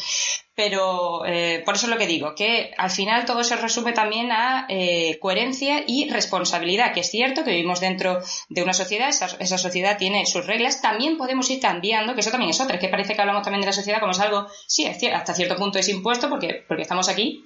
[0.57, 4.31] Pero eh, por eso es lo que digo, que al final todo se resume también
[4.31, 9.27] a eh, coherencia y responsabilidad, que es cierto que vivimos dentro de una sociedad, esa,
[9.41, 12.81] esa, sociedad tiene sus reglas, también podemos ir cambiando, que eso también es otra, es
[12.81, 15.35] que parece que hablamos también de la sociedad como es algo, sí, es cierto, hasta
[15.35, 17.45] cierto punto es impuesto porque, porque estamos aquí,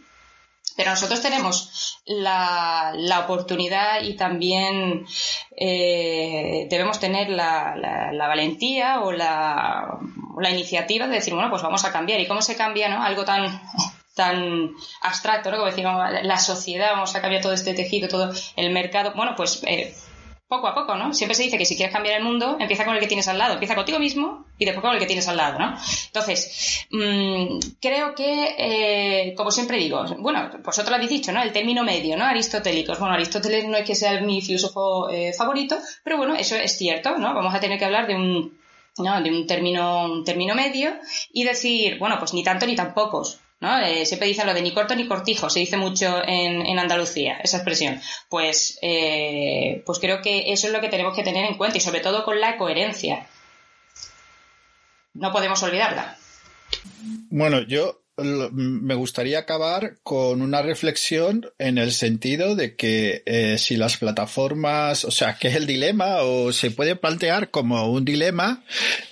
[0.76, 5.06] pero nosotros tenemos la, la oportunidad y también
[5.56, 9.98] eh, debemos tener la, la, la valentía o la,
[10.40, 12.20] la, iniciativa de decir, bueno, pues vamos a cambiar.
[12.20, 13.02] ¿Y cómo se cambia no?
[13.02, 13.60] algo tan,
[14.14, 14.70] tan
[15.02, 15.58] abstracto, ¿no?
[15.58, 19.12] como decir, la sociedad, vamos a cambiar todo este tejido, todo el mercado?
[19.14, 19.62] Bueno, pues...
[19.66, 19.94] Eh,
[20.48, 21.12] poco a poco, ¿no?
[21.12, 23.36] Siempre se dice que si quieres cambiar el mundo, empieza con el que tienes al
[23.36, 25.76] lado, empieza contigo mismo y después con el que tienes al lado, ¿no?
[26.06, 31.42] Entonces, mmm, creo que, eh, como siempre digo, bueno, vosotros lo habéis dicho, ¿no?
[31.42, 32.24] El término medio, ¿no?
[32.24, 32.98] Aristotélicos.
[32.98, 37.18] Bueno, Aristóteles no es que sea mi filósofo eh, favorito, pero bueno, eso es cierto,
[37.18, 37.34] ¿no?
[37.34, 38.57] Vamos a tener que hablar de un,
[38.98, 39.20] ¿no?
[39.22, 40.94] de un término, un término medio
[41.32, 43.78] y decir, bueno, pues ni tanto ni tan pocos, ¿no?
[43.80, 47.38] Eh, siempre dicen lo de ni corto ni cortijo, se dice mucho en, en Andalucía,
[47.42, 48.00] esa expresión.
[48.28, 51.80] Pues, eh, pues creo que eso es lo que tenemos que tener en cuenta y
[51.80, 53.26] sobre todo con la coherencia.
[55.14, 56.16] No podemos olvidarla.
[57.30, 63.76] Bueno, yo me gustaría acabar con una reflexión en el sentido de que eh, si
[63.76, 68.64] las plataformas, o sea, que es el dilema o se puede plantear como un dilema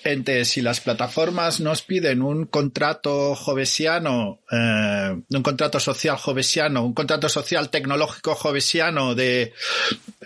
[0.05, 6.95] entre si las plataformas nos piden un contrato jovesiano, eh, un contrato social jovesiano, un
[6.95, 9.53] contrato social tecnológico jovesiano de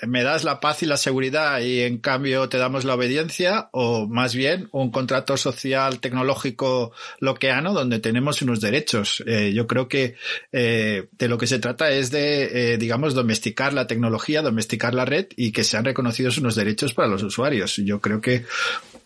[0.06, 4.06] me das la paz y la seguridad y en cambio te damos la obediencia o
[4.06, 9.22] más bien un contrato social tecnológico loqueano donde tenemos unos derechos.
[9.26, 10.14] Eh, yo creo que
[10.52, 15.04] eh, de lo que se trata es de, eh, digamos, domesticar la tecnología, domesticar la
[15.04, 17.76] red y que sean reconocidos unos derechos para los usuarios.
[17.76, 18.44] Yo creo que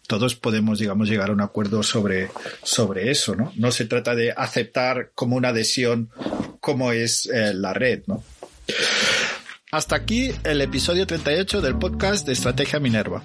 [0.07, 2.29] todos podemos, digamos, llegar a un acuerdo sobre,
[2.63, 3.53] sobre eso, ¿no?
[3.57, 6.11] No se trata de aceptar como una adhesión
[6.61, 8.23] como es la red, ¿no?
[9.71, 13.25] Hasta aquí el episodio 38 del podcast de Estrategia Minerva.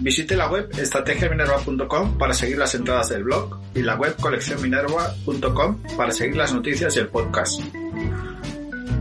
[0.00, 6.10] Visite la web estrategiaminerva.com para seguir las entradas del blog y la web coleccionminerva.com para
[6.10, 7.60] seguir las noticias y el podcast.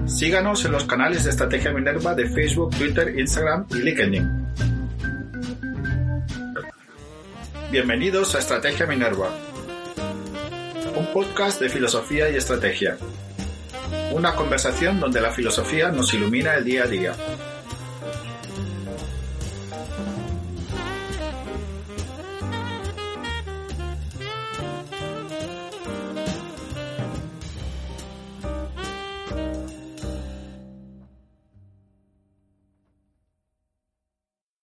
[0.06, 4.48] Síganos en los canales de Estrategia Minerva de Facebook, Twitter, Instagram y LinkedIn.
[7.72, 9.30] Bienvenidos a Estrategia Minerva,
[10.98, 12.98] un podcast de filosofía y estrategia.
[14.12, 17.14] Una conversación donde la filosofía nos ilumina el día a día.